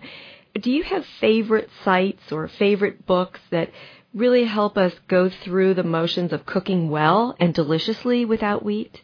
Do 0.60 0.72
you 0.72 0.82
have 0.82 1.04
favorite 1.20 1.70
sites 1.84 2.32
or 2.32 2.48
favorite 2.48 3.06
books 3.06 3.40
that 3.50 3.70
really 4.12 4.44
help 4.44 4.76
us 4.76 4.92
go 5.06 5.28
through 5.28 5.74
the 5.74 5.84
motions 5.84 6.32
of 6.32 6.46
cooking 6.46 6.90
well 6.90 7.36
and 7.38 7.54
deliciously 7.54 8.24
without 8.24 8.64
wheat? 8.64 9.02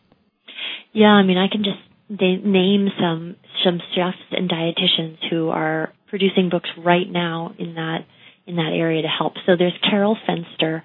Yeah, 0.93 1.11
I 1.11 1.23
mean, 1.23 1.39
I 1.39 1.49
can 1.49 1.63
just 1.63 1.79
na- 2.09 2.43
name 2.45 2.89
some 3.01 3.37
some 3.65 3.81
chefs 3.95 4.19
and 4.33 4.51
dietitians 4.51 5.19
who 5.31 5.49
are 5.49 5.93
producing 6.09 6.49
books 6.49 6.69
right 6.79 7.11
now 7.11 7.55
in 7.59 7.75
that 7.75 8.07
in 8.47 8.57
that 8.57 8.73
area 8.75 9.03
to 9.03 9.09
help. 9.09 9.35
So 9.47 9.57
there's 9.57 9.77
Carol 9.89 10.17
Fenster, 10.29 10.83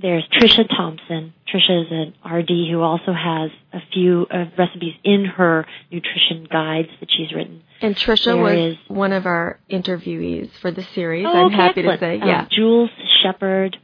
there's 0.00 0.24
Tricia 0.28 0.68
Thompson. 0.68 1.32
Tricia 1.52 1.82
is 1.84 1.88
an 1.90 2.14
RD 2.28 2.48
who 2.70 2.80
also 2.80 3.12
has 3.12 3.50
a 3.72 3.78
few 3.92 4.26
uh, 4.30 4.46
recipes 4.58 4.94
in 5.04 5.24
her 5.24 5.66
nutrition 5.90 6.46
guides 6.50 6.88
that 7.00 7.08
she's 7.10 7.32
written. 7.32 7.62
And 7.80 7.94
Tricia 7.94 8.24
There 8.24 8.36
was 8.36 8.72
is- 8.72 8.78
one 8.88 9.12
of 9.12 9.24
our 9.26 9.60
interviewees 9.70 10.50
for 10.60 10.70
the 10.72 10.82
series. 10.94 11.24
Oh, 11.26 11.32
I'm 11.32 11.46
okay, 11.46 11.54
happy 11.56 11.80
excellent. 11.80 12.00
to 12.00 12.06
say, 12.06 12.20
Um, 12.20 12.28
yeah. 12.28 12.46
Jules 12.50 12.90
Shepard, 13.22 13.76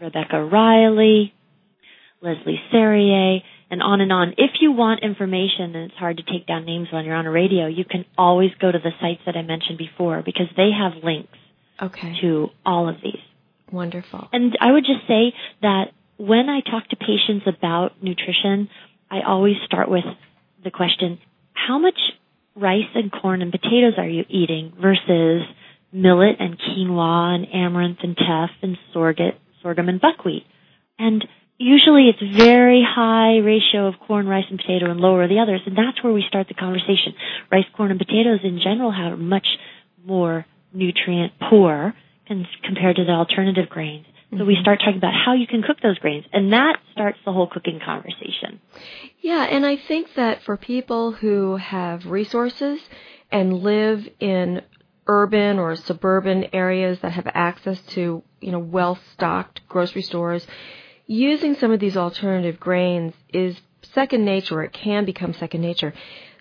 Rebecca 0.00 0.44
Reilly, 0.44 1.32
Leslie 2.20 2.60
Serrier, 2.72 3.40
and 3.70 3.82
on 3.82 4.00
and 4.00 4.12
on. 4.12 4.34
If 4.38 4.52
you 4.60 4.72
want 4.72 5.02
information 5.02 5.74
and 5.76 5.90
it's 5.90 5.94
hard 5.98 6.16
to 6.18 6.22
take 6.24 6.46
down 6.46 6.64
names 6.64 6.88
when 6.92 7.04
you're 7.04 7.14
on 7.16 7.26
a 7.26 7.30
radio, 7.30 7.66
you 7.66 7.84
can 7.84 8.04
always 8.18 8.50
go 8.60 8.70
to 8.72 8.78
the 8.78 8.90
sites 9.00 9.20
that 9.26 9.36
I 9.36 9.42
mentioned 9.42 9.78
before 9.78 10.22
because 10.24 10.46
they 10.56 10.70
have 10.76 11.02
links 11.02 11.36
Okay, 11.82 12.18
to 12.22 12.48
all 12.64 12.88
of 12.88 12.96
these. 13.02 13.18
Wonderful. 13.72 14.28
And 14.32 14.56
I 14.60 14.72
would 14.72 14.84
just 14.84 15.06
say 15.06 15.34
that 15.62 15.92
when 16.16 16.48
I 16.48 16.60
talk 16.60 16.88
to 16.88 16.96
patients 16.96 17.46
about 17.46 18.02
nutrition, 18.02 18.68
I 19.10 19.22
always 19.26 19.56
start 19.64 19.88
with 19.90 20.04
the 20.62 20.70
question, 20.70 21.18
how 21.52 21.78
much 21.78 21.98
rice 22.54 22.90
and 22.94 23.10
corn 23.10 23.42
and 23.42 23.50
potatoes 23.50 23.94
are 23.98 24.08
you 24.08 24.24
eating 24.28 24.72
versus 24.80 25.42
millet 25.92 26.36
and 26.38 26.58
quinoa 26.58 27.34
and 27.34 27.46
amaranth 27.52 27.98
and 28.02 28.16
teff 28.16 28.50
and 28.62 28.78
sorghum, 28.92 29.88
and 29.88 30.00
buckwheat? 30.00 30.44
And 30.98 31.26
usually 31.58 32.08
it's 32.08 32.36
very 32.36 32.86
high 32.86 33.38
ratio 33.38 33.88
of 33.88 33.94
corn, 34.06 34.26
rice, 34.26 34.46
and 34.50 34.58
potato 34.58 34.90
and 34.90 35.00
lower 35.00 35.26
the 35.26 35.40
others. 35.40 35.60
And 35.66 35.76
that's 35.76 36.02
where 36.02 36.12
we 36.12 36.24
start 36.28 36.48
the 36.48 36.54
conversation. 36.54 37.14
Rice, 37.50 37.66
corn, 37.76 37.90
and 37.90 37.98
potatoes 37.98 38.40
in 38.44 38.60
general 38.62 38.92
have 38.92 39.18
much 39.18 39.46
more 40.04 40.46
nutrient 40.72 41.32
poor 41.50 41.94
con- 42.28 42.46
compared 42.64 42.96
to 42.96 43.04
the 43.04 43.12
alternative 43.12 43.68
grains. 43.68 44.06
So 44.30 44.44
we 44.44 44.54
mm-hmm. 44.54 44.62
start 44.62 44.80
talking 44.80 44.96
about 44.98 45.14
how 45.14 45.34
you 45.34 45.46
can 45.46 45.62
cook 45.62 45.78
those 45.80 45.98
grains, 45.98 46.24
and 46.32 46.52
that 46.52 46.78
starts 46.92 47.18
the 47.24 47.32
whole 47.32 47.46
cooking 47.46 47.78
conversation. 47.84 48.60
Yeah, 49.20 49.44
and 49.44 49.64
I 49.64 49.76
think 49.76 50.08
that 50.16 50.42
for 50.42 50.56
people 50.56 51.12
who 51.12 51.56
have 51.56 52.06
resources 52.06 52.80
and 53.30 53.62
live 53.62 54.08
in 54.18 54.62
urban 55.06 55.58
or 55.58 55.76
suburban 55.76 56.46
areas 56.52 56.98
that 57.00 57.12
have 57.12 57.28
access 57.32 57.80
to, 57.88 58.22
you 58.40 58.52
know, 58.52 58.58
well-stocked 58.58 59.60
grocery 59.68 60.02
stores, 60.02 60.46
using 61.06 61.54
some 61.54 61.70
of 61.70 61.78
these 61.78 61.96
alternative 61.96 62.58
grains 62.58 63.12
is 63.28 63.56
second 63.92 64.24
nature, 64.24 64.62
it 64.62 64.72
can 64.72 65.04
become 65.04 65.32
second 65.34 65.60
nature. 65.60 65.92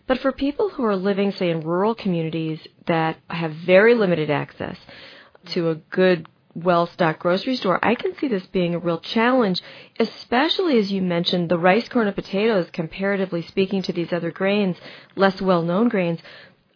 But 0.08 0.20
for 0.20 0.32
people 0.32 0.70
who 0.70 0.84
are 0.84 0.96
living, 0.96 1.32
say, 1.32 1.50
in 1.50 1.62
rural 1.62 1.96
communities 1.96 2.60
that 2.88 3.18
have 3.30 3.54
very 3.54 3.96
limited 3.96 4.30
access 4.30 4.78
to 5.48 5.70
a 5.70 5.76
good, 5.76 6.28
well 6.56 6.86
stocked 6.88 7.20
grocery 7.20 7.56
store, 7.56 7.80
I 7.84 7.96
can 7.96 8.16
see 8.18 8.28
this 8.28 8.46
being 8.48 8.76
a 8.76 8.80
real 8.80 9.00
challenge, 9.00 9.62
especially 10.00 10.78
as 10.78 10.92
you 10.92 11.02
mentioned 11.02 11.50
the 11.50 11.58
rice, 11.58 11.90
corn, 11.90 12.08
and 12.08 12.16
potatoes, 12.16 12.70
comparatively 12.72 13.42
speaking 13.42 13.82
to 13.84 13.94
these 13.94 14.14
other 14.14 14.32
grains, 14.32 14.78
less 15.16 15.42
well 15.42 15.64
known 15.64 15.90
grains, 15.90 16.20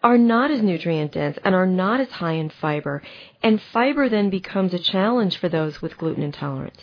are 0.03 0.17
not 0.17 0.51
as 0.51 0.61
nutrient 0.61 1.11
dense 1.11 1.37
and 1.43 1.53
are 1.55 1.65
not 1.65 1.99
as 1.99 2.09
high 2.09 2.33
in 2.33 2.49
fiber. 2.49 3.01
And 3.43 3.61
fiber 3.73 4.09
then 4.09 4.29
becomes 4.29 4.73
a 4.73 4.79
challenge 4.79 5.37
for 5.37 5.49
those 5.49 5.81
with 5.81 5.97
gluten 5.97 6.23
intolerance. 6.23 6.77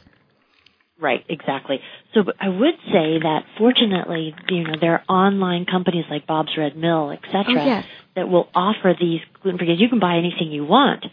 Right, 1.00 1.24
exactly. 1.28 1.80
So 2.14 2.20
I 2.40 2.48
would 2.48 2.74
say 2.86 3.18
that 3.18 3.40
fortunately, 3.58 4.34
you 4.48 4.64
know, 4.64 4.74
there 4.80 4.92
are 4.92 5.04
online 5.08 5.66
companies 5.66 6.04
like 6.08 6.26
Bob's 6.26 6.52
Red 6.56 6.76
Mill, 6.76 7.10
etc., 7.10 7.44
Oh, 7.48 7.52
yes. 7.66 7.84
that 8.14 8.28
will 8.28 8.48
offer 8.54 8.94
these 8.98 9.20
gluten-free. 9.42 9.74
You 9.74 9.88
can 9.88 9.98
buy 9.98 10.16
anything 10.16 10.52
you 10.52 10.64
want 10.64 11.04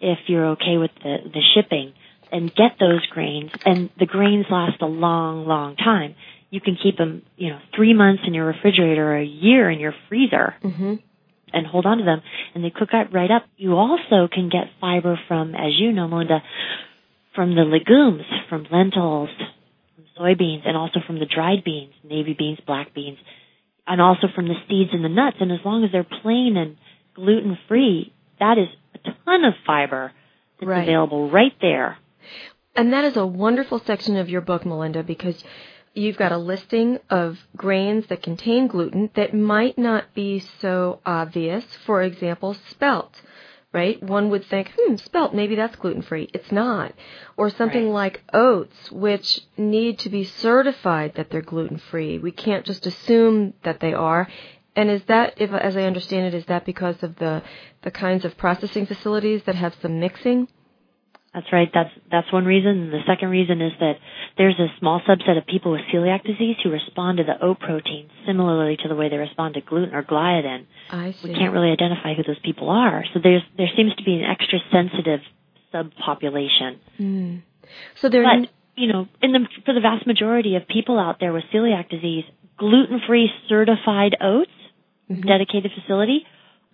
if 0.00 0.18
you're 0.26 0.50
okay 0.50 0.76
with 0.78 0.90
the 1.02 1.16
the 1.32 1.42
shipping 1.54 1.92
and 2.30 2.54
get 2.54 2.72
those 2.78 3.04
grains. 3.06 3.50
And 3.64 3.90
the 3.98 4.06
grains 4.06 4.46
last 4.50 4.80
a 4.82 4.86
long, 4.86 5.46
long 5.46 5.76
time. 5.76 6.14
You 6.50 6.60
can 6.60 6.78
keep 6.82 6.96
them, 6.96 7.22
you 7.36 7.50
know, 7.50 7.58
three 7.76 7.94
months 7.94 8.22
in 8.26 8.32
your 8.32 8.46
refrigerator 8.46 9.06
or 9.06 9.18
a 9.18 9.24
year 9.24 9.70
in 9.70 9.80
your 9.80 9.94
freezer 10.08 10.54
hmm 10.62 10.94
and 11.50 11.66
hold 11.66 11.86
on 11.86 11.96
to 11.96 12.04
them 12.04 12.20
and 12.54 12.62
they 12.62 12.70
cook 12.70 12.90
out 12.92 13.12
right 13.12 13.30
up. 13.30 13.42
You 13.56 13.74
also 13.76 14.28
can 14.30 14.50
get 14.50 14.64
fiber 14.80 15.18
from, 15.28 15.54
as 15.54 15.72
you 15.78 15.92
know, 15.92 16.06
Melinda, 16.06 16.42
from 17.34 17.54
the 17.54 17.62
legumes, 17.62 18.24
from 18.48 18.66
lentils, 18.70 19.30
from 19.94 20.04
soybeans, 20.18 20.66
and 20.66 20.76
also 20.76 21.00
from 21.06 21.18
the 21.18 21.26
dried 21.26 21.64
beans, 21.64 21.94
navy 22.04 22.34
beans, 22.38 22.58
black 22.66 22.94
beans, 22.94 23.18
and 23.86 24.00
also 24.00 24.26
from 24.34 24.48
the 24.48 24.56
seeds 24.68 24.90
and 24.92 25.04
the 25.04 25.08
nuts. 25.08 25.36
And 25.40 25.52
as 25.52 25.60
long 25.64 25.84
as 25.84 25.92
they're 25.92 26.06
plain 26.22 26.56
and 26.56 26.76
gluten 27.14 27.56
free, 27.68 28.12
that 28.40 28.58
is 28.58 28.68
a 28.94 29.10
ton 29.24 29.44
of 29.44 29.54
fiber 29.66 30.12
that's 30.60 30.68
Right. 30.68 30.88
available 30.88 31.30
right 31.30 31.54
there. 31.60 31.98
And 32.74 32.92
that 32.92 33.04
is 33.04 33.16
a 33.16 33.26
wonderful 33.26 33.80
section 33.80 34.16
of 34.16 34.28
your 34.28 34.40
book, 34.40 34.64
Melinda, 34.64 35.02
because 35.02 35.42
you've 35.94 36.16
got 36.16 36.32
a 36.32 36.38
listing 36.38 36.98
of 37.10 37.38
grains 37.56 38.06
that 38.06 38.22
contain 38.22 38.68
gluten 38.68 39.10
that 39.14 39.34
might 39.34 39.76
not 39.78 40.14
be 40.14 40.38
so 40.38 41.00
obvious. 41.04 41.64
For 41.86 42.02
example, 42.02 42.54
spelt, 42.68 43.20
right? 43.72 44.00
One 44.02 44.30
would 44.30 44.44
think, 44.44 44.72
hmm, 44.78 44.94
spelt, 44.96 45.34
maybe 45.34 45.56
that's 45.56 45.74
gluten 45.76 46.02
free. 46.02 46.28
It's 46.32 46.52
not. 46.52 46.92
Or 47.36 47.50
something 47.50 47.86
Right. 47.86 47.92
like 48.12 48.22
oats, 48.32 48.92
which 48.92 49.40
need 49.56 49.98
to 50.00 50.08
be 50.08 50.22
certified 50.24 51.14
that 51.14 51.30
they're 51.30 51.42
gluten 51.42 51.78
free. 51.78 52.18
We 52.18 52.30
can't 52.30 52.64
just 52.64 52.86
assume 52.86 53.54
that 53.64 53.80
they 53.80 53.94
are. 53.94 54.28
And 54.78 54.92
is 54.92 55.02
that, 55.08 55.34
if 55.38 55.50
as 55.50 55.76
I 55.76 55.82
understand 55.82 56.26
it, 56.26 56.34
is 56.34 56.46
that 56.46 56.64
because 56.64 57.02
of 57.02 57.16
the 57.16 57.42
the 57.82 57.90
kinds 57.90 58.24
of 58.24 58.38
processing 58.38 58.86
facilities 58.86 59.42
that 59.46 59.56
have 59.56 59.74
some 59.82 59.98
mixing? 59.98 60.46
That's 61.34 61.52
right. 61.52 61.68
That's 61.74 61.90
that's 62.12 62.32
one 62.32 62.44
reason. 62.44 62.82
And 62.82 62.92
the 62.92 63.02
second 63.04 63.30
reason 63.30 63.60
is 63.60 63.72
that 63.80 63.94
there's 64.36 64.54
a 64.60 64.68
small 64.78 65.00
subset 65.00 65.36
of 65.36 65.46
people 65.46 65.72
with 65.72 65.80
celiac 65.92 66.22
disease 66.22 66.54
who 66.62 66.70
respond 66.70 67.18
to 67.18 67.24
the 67.24 67.44
oat 67.44 67.58
protein 67.58 68.08
similarly 68.24 68.76
to 68.80 68.88
the 68.88 68.94
way 68.94 69.08
they 69.08 69.16
respond 69.16 69.54
to 69.54 69.62
gluten 69.62 69.96
or 69.96 70.04
gliadin. 70.04 70.66
I 70.90 71.10
see. 71.10 71.30
We 71.30 71.34
can't 71.34 71.52
really 71.52 71.72
identify 71.72 72.14
who 72.14 72.22
those 72.22 72.38
people 72.44 72.70
are. 72.70 73.02
So 73.12 73.18
there's 73.20 73.42
there 73.56 73.70
seems 73.76 73.96
to 73.96 74.04
be 74.04 74.14
an 74.14 74.22
extra 74.30 74.60
sensitive 74.70 75.20
subpopulation. 75.74 76.78
Mm. 77.00 77.42
So 77.96 78.08
there. 78.08 78.22
But 78.22 78.48
you 78.76 78.92
know, 78.92 79.08
in 79.20 79.32
the 79.32 79.40
for 79.64 79.74
the 79.74 79.80
vast 79.80 80.06
majority 80.06 80.54
of 80.54 80.68
people 80.68 81.00
out 81.00 81.16
there 81.18 81.32
with 81.32 81.42
celiac 81.52 81.90
disease, 81.90 82.22
gluten-free 82.58 83.28
certified 83.48 84.16
oats, 84.20 84.52
mm-hmm. 85.10 85.26
dedicated 85.26 85.70
facility, 85.80 86.24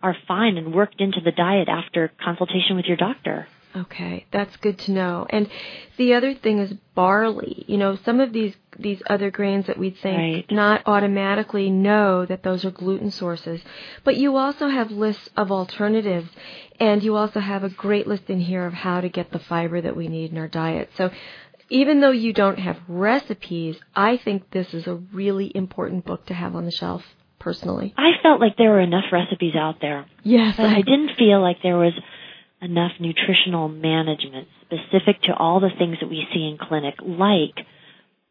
are 0.02 0.16
fine 0.28 0.58
and 0.58 0.74
worked 0.74 1.00
into 1.00 1.20
the 1.24 1.32
diet 1.32 1.68
after 1.68 2.12
consultation 2.22 2.76
with 2.76 2.84
your 2.84 2.96
doctor. 2.96 3.48
Okay, 3.76 4.24
that's 4.30 4.56
good 4.58 4.78
to 4.80 4.92
know. 4.92 5.26
And 5.28 5.48
the 5.96 6.14
other 6.14 6.32
thing 6.32 6.60
is 6.60 6.72
barley. 6.94 7.64
You 7.66 7.76
know, 7.76 7.96
some 7.96 8.20
of 8.20 8.32
these 8.32 8.54
these 8.78 9.02
other 9.08 9.30
grains 9.32 9.66
that 9.66 9.78
we 9.78 9.90
think 9.90 10.16
right. 10.16 10.50
not 10.50 10.82
automatically 10.86 11.70
know 11.70 12.24
that 12.24 12.44
those 12.44 12.64
are 12.64 12.70
gluten 12.70 13.10
sources. 13.10 13.60
But 14.04 14.16
you 14.16 14.36
also 14.36 14.68
have 14.68 14.92
lists 14.92 15.28
of 15.36 15.50
alternatives 15.50 16.28
and 16.78 17.02
you 17.02 17.16
also 17.16 17.40
have 17.40 17.64
a 17.64 17.68
great 17.68 18.06
list 18.06 18.30
in 18.30 18.40
here 18.40 18.64
of 18.66 18.74
how 18.74 19.00
to 19.00 19.08
get 19.08 19.32
the 19.32 19.38
fiber 19.38 19.80
that 19.80 19.96
we 19.96 20.06
need 20.06 20.30
in 20.30 20.38
our 20.38 20.48
diet. 20.48 20.90
So 20.96 21.10
even 21.68 22.00
though 22.00 22.10
you 22.10 22.32
don't 22.32 22.58
have 22.58 22.78
recipes, 22.86 23.76
I 23.96 24.18
think 24.18 24.50
this 24.50 24.72
is 24.74 24.86
a 24.86 24.94
really 24.94 25.50
important 25.54 26.04
book 26.04 26.26
to 26.26 26.34
have 26.34 26.54
on 26.54 26.64
the 26.64 26.70
shelf 26.70 27.02
personally. 27.44 27.94
I 27.96 28.12
felt 28.22 28.40
like 28.40 28.56
there 28.56 28.70
were 28.70 28.80
enough 28.80 29.12
recipes 29.12 29.54
out 29.54 29.76
there. 29.80 30.06
Yes. 30.24 30.56
But 30.56 30.66
I 30.66 30.80
didn't 30.80 31.10
feel 31.16 31.40
like 31.40 31.58
there 31.62 31.76
was 31.76 31.92
enough 32.60 32.92
nutritional 32.98 33.68
management 33.68 34.48
specific 34.62 35.20
to 35.24 35.34
all 35.34 35.60
the 35.60 35.70
things 35.78 35.98
that 36.00 36.08
we 36.08 36.26
see 36.32 36.48
in 36.48 36.56
clinic, 36.58 36.94
like 37.00 37.66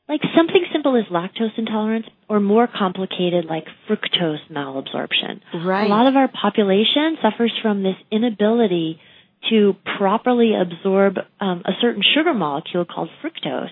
like 0.09 0.21
something 0.35 0.65
simple 0.73 0.97
as 0.97 1.05
lactose 1.05 1.57
intolerance 1.57 2.07
or 2.27 2.39
more 2.41 2.67
complicated 2.67 3.45
like 3.45 3.67
fructose 3.87 4.39
malabsorption. 4.51 5.39
Right. 5.53 5.85
A 5.85 5.89
lot 5.89 6.07
of 6.07 6.15
our 6.15 6.27
population 6.27 7.17
suffers 7.21 7.53
from 7.61 7.83
this 7.83 7.95
inability 8.11 8.99
to 9.49 9.75
properly 9.97 10.53
absorb 10.55 11.17
um, 11.39 11.61
a 11.65 11.71
certain 11.81 12.03
sugar 12.15 12.33
molecule 12.33 12.85
called 12.85 13.09
fructose. 13.23 13.69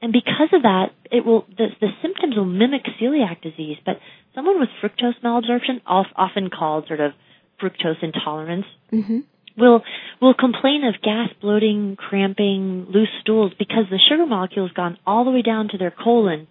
And 0.00 0.12
because 0.12 0.50
of 0.52 0.62
that, 0.62 0.90
it 1.10 1.24
will 1.24 1.44
the, 1.48 1.66
the 1.80 1.88
symptoms 2.02 2.36
will 2.36 2.44
mimic 2.44 2.82
celiac 3.00 3.42
disease. 3.42 3.76
But 3.84 3.96
someone 4.34 4.60
with 4.60 4.68
fructose 4.82 5.20
malabsorption, 5.24 5.80
often 5.86 6.50
called 6.50 6.86
sort 6.86 7.00
of 7.00 7.12
fructose 7.60 8.02
intolerance, 8.02 8.66
mm-hmm 8.92 9.18
will 9.58 9.82
will 10.22 10.34
complain 10.34 10.84
of 10.84 11.02
gas, 11.02 11.28
bloating, 11.40 11.96
cramping, 11.96 12.86
loose 12.88 13.08
stools 13.20 13.52
because 13.58 13.84
the 13.90 13.98
sugar 14.08 14.26
molecule's 14.26 14.72
gone 14.72 14.98
all 15.06 15.24
the 15.24 15.30
way 15.30 15.42
down 15.42 15.68
to 15.68 15.78
their 15.78 15.90
colon, 15.90 16.46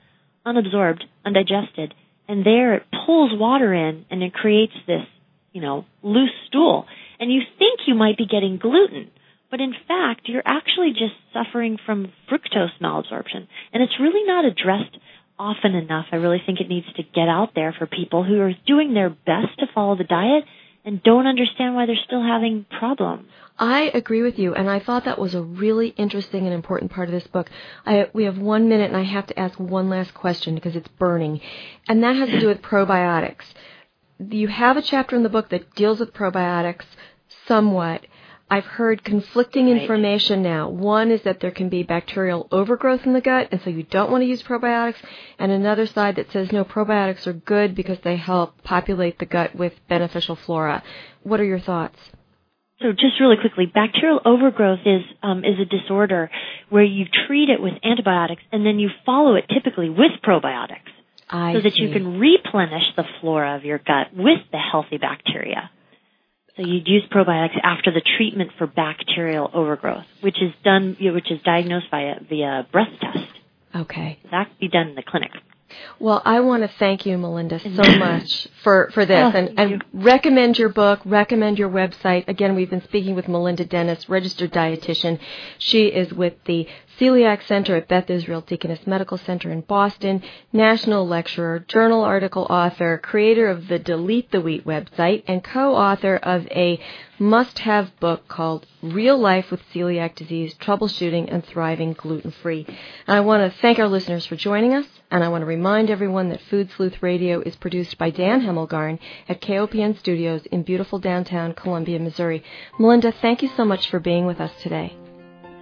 unabsorbed, 0.46 1.02
undigested, 1.26 1.94
and 2.28 2.46
there 2.46 2.76
it 2.76 2.84
pulls 3.06 3.32
water 3.34 3.74
in 3.74 4.06
and 4.12 4.22
it 4.22 4.34
creates 4.34 4.74
this, 4.86 5.06
you 5.54 5.62
know, 5.62 5.86
loose 6.04 6.32
stool. 6.48 6.86
And 7.20 7.32
you 7.32 7.42
think 7.58 7.82
you 7.88 7.96
might 7.96 8.18
be 8.18 8.28
getting 8.28 8.58
gluten, 8.58 9.10
but 9.50 9.62
in 9.62 9.74
fact 9.88 10.28
you're 10.28 10.44
actually 10.46 10.92
just 10.92 11.16
suffering 11.34 11.78
from 11.86 12.12
fructose 12.30 12.78
malabsorption. 12.82 13.48
And 13.74 13.84
it's 13.84 14.00
really 14.00 14.26
not 14.26 14.46
addressed 14.46 14.98
often 15.40 15.76
enough. 15.76 16.08
I 16.12 16.18
really 16.18 16.42
think 16.46 16.60
it 16.60 16.70
needs 16.70 16.88
to 16.96 17.04
get 17.04 17.28
out 17.28 17.52
there 17.56 17.74
for 17.78 17.86
people 17.86 18.24
who 18.24 18.40
are 18.42 18.54
doing 18.66 18.94
their 18.94 19.10
best 19.10 19.60
to 19.60 19.68
follow 19.74 19.96
the 19.96 20.04
diet 20.04 20.44
and 20.84 21.04
don't 21.04 21.28
understand 21.28 21.76
why 21.76 21.86
they're 21.86 21.96
still 22.06 22.24
having 22.24 22.66
problems. 22.80 23.28
I 23.60 23.92
agree 23.94 24.22
with 24.22 24.38
you, 24.38 24.54
and 24.54 24.70
I 24.70 24.80
thought 24.80 25.06
that 25.06 25.20
was 25.20 25.34
a 25.34 25.42
really 25.42 25.90
interesting 25.90 26.46
and 26.46 26.54
important 26.54 26.92
part 26.92 27.10
of 27.10 27.14
this 27.14 27.28
book. 27.28 27.50
I, 27.86 28.08
we 28.14 28.26
have 28.26 28.38
one 28.38 28.70
minute, 28.70 28.90
and 28.90 28.98
I 28.98 29.04
have 29.04 29.26
to 29.28 29.40
ask 29.40 29.60
one 29.60 29.90
last 29.90 30.14
question 30.14 30.56
because 30.56 30.76
it's 30.76 30.88
burning, 30.88 31.42
and 31.88 32.04
that 32.04 32.16
has 32.16 32.30
to 32.30 32.40
do 32.40 32.48
with 32.48 32.62
probiotics. 32.62 33.46
You 34.20 34.48
have 34.48 34.78
a 34.78 34.82
chapter 34.82 35.16
in 35.16 35.24
the 35.24 35.30
book 35.30 35.50
that 35.50 35.74
deals 35.76 36.00
with 36.00 36.14
probiotics 36.14 36.86
somewhat, 37.48 38.06
I've 38.50 38.66
heard 38.66 39.04
conflicting 39.04 39.66
right. 39.68 39.82
information 39.82 40.42
now. 40.42 40.70
One 40.70 41.12
is 41.12 41.22
that 41.24 41.42
there 41.42 41.52
can 41.52 41.68
be 41.68 41.84
bacterial 41.84 42.48
overgrowth 42.52 43.06
in 43.06 43.14
the 43.14 43.22
gut, 43.22 43.50
and 43.52 43.62
so 43.62 43.70
you 43.70 43.84
don't 43.84 44.10
want 44.10 44.22
to 44.22 44.26
use 44.26 44.42
probiotics. 44.42 44.96
And 45.38 45.52
another 45.52 45.86
side 45.86 46.16
that 46.16 46.32
says 46.32 46.52
no, 46.52 46.64
probiotics 46.64 47.28
are 47.28 47.34
good 47.34 47.76
because 47.76 48.00
they 48.04 48.16
help 48.16 48.64
populate 48.64 49.20
the 49.20 49.26
gut 49.26 49.54
with 49.54 49.74
beneficial 49.90 50.38
flora. 50.38 50.82
What 51.24 51.42
are 51.42 51.46
your 51.46 51.60
thoughts? 51.60 51.98
So 52.80 52.92
just 52.92 53.20
really 53.20 53.38
quickly, 53.42 53.66
bacterial 53.66 54.22
overgrowth 54.24 54.80
is 54.86 55.02
um, 55.24 55.40
is 55.40 55.60
a 55.60 55.66
disorder 55.66 56.30
where 56.70 56.84
you 56.84 57.06
treat 57.28 57.50
it 57.50 57.60
with 57.62 57.74
antibiotics 57.84 58.44
and 58.52 58.66
then 58.66 58.78
you 58.78 58.90
follow 59.06 59.36
it 59.36 59.46
typically 59.52 59.90
with 59.90 60.12
probiotics, 60.24 60.92
I 61.28 61.54
so 61.54 61.62
that 61.62 61.76
you 61.76 61.92
can 61.92 62.20
replenish 62.20 62.84
the 62.96 63.04
flora 63.20 63.56
of 63.56 63.66
your 63.66 63.80
gut 63.80 64.16
with 64.16 64.40
the 64.52 64.60
healthy 64.60 64.98
bacteria. 64.98 65.72
So 66.58 66.63
you'd 66.63 66.88
use 66.88 67.04
probiotics 67.12 67.60
after 67.63 67.91
the 67.91 68.02
treatment 68.17 68.52
for 68.58 68.65
bacterial 68.65 69.50
overgrowth, 69.54 70.06
which 70.22 70.41
is 70.41 70.52
done, 70.63 70.98
which 71.00 71.32
is 71.32 71.39
diagnosed 71.43 71.86
via 71.91 72.15
via 72.28 72.67
breath 72.72 72.89
test. 73.00 73.30
Okay. 73.76 74.20
That 74.32 74.48
can 74.48 74.56
be 74.60 74.67
done 74.67 74.89
in 74.89 74.96
the 74.96 75.04
clinic. 75.04 75.32
Well, 76.00 76.22
I 76.26 76.39
want 76.39 76.63
to 76.63 76.70
thank 76.80 77.06
you, 77.06 77.17
Melinda, 77.17 77.60
so 77.60 77.67
mm-hmm. 77.70 78.00
much 78.00 78.48
for, 78.63 78.89
for 78.93 79.06
this 79.06 79.34
oh, 79.34 79.38
and, 79.38 79.60
and 79.60 79.84
recommend 79.93 80.58
your 80.58 80.70
book, 80.70 81.02
recommend 81.06 81.60
your 81.60 81.70
website. 81.70 82.28
Again, 82.28 82.56
we've 82.56 82.70
been 82.70 82.84
speaking 82.84 83.15
with 83.15 83.28
Melinda 83.28 83.65
Dennis, 83.65 84.08
registered 84.08 84.52
dietitian. 84.52 85.20
She 85.58 85.88
is 85.88 86.13
with 86.13 86.34
the 86.46 86.67
Celiac 87.00 87.44
Center 87.44 87.76
at 87.76 87.88
Beth 87.88 88.10
Israel 88.10 88.42
Deaconess 88.42 88.88
Medical 88.88 89.20
Center 89.20 89.52
in 89.52 89.62
Boston, 89.62 90.24
national 90.52 91.08
lecturer, 91.08 91.60
journal 91.60 92.04
article 92.04 92.48
author, 92.50 92.98
creator 92.98 93.48
of 93.50 93.68
the 93.68 93.78
Delete 93.78 94.32
the 94.32 94.42
Wheat 94.42 94.66
website, 94.66 95.24
and 95.28 95.44
co-author 95.44 96.16
of 96.16 96.48
a 96.48 96.80
must-have 97.20 98.00
book 98.00 98.28
called 98.28 98.66
Real 98.82 99.18
Life 99.18 99.52
with 99.52 99.62
Celiac 99.72 100.16
Disease, 100.16 100.56
Troubleshooting 100.56 101.32
and 101.32 101.46
Thriving 101.46 101.94
Gluten-Free. 101.94 102.66
I 103.08 103.20
want 103.20 103.44
to 103.44 103.60
thank 103.60 103.78
our 103.78 103.88
listeners 103.88 104.26
for 104.26 104.36
joining 104.36 104.74
us, 104.74 104.88
and 105.12 105.24
I 105.24 105.30
want 105.30 105.44
to 105.44 105.48
remind 105.48 105.92
everyone 105.92 106.30
that 106.30 106.42
Food 106.42 106.72
Sleuth 106.72 107.04
Radio 107.04 107.42
is 107.42 107.56
produced 107.58 108.00
by 108.00 108.10
Dan 108.10 108.42
Hemmelgarn 108.42 108.98
at 109.30 109.42
KOPN 109.42 110.00
Studios 110.00 110.48
in 110.48 110.64
beautiful 110.64 110.98
downtown 110.98 111.54
Columbia, 111.54 112.00
Missouri. 112.00 112.44
Melinda, 112.80 113.12
thank 113.12 113.44
you 113.44 113.50
so 113.56 113.66
much 113.66 113.88
for 113.90 114.00
being 114.00 114.26
with 114.26 114.42
us 114.42 114.52
today. 114.64 114.98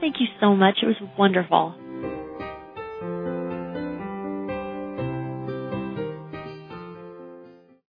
Thank 0.05 0.19
you 0.19 0.27
so 0.39 0.55
much. 0.55 0.75
It 0.83 0.85
was 0.85 0.97
wonderful. 1.17 1.73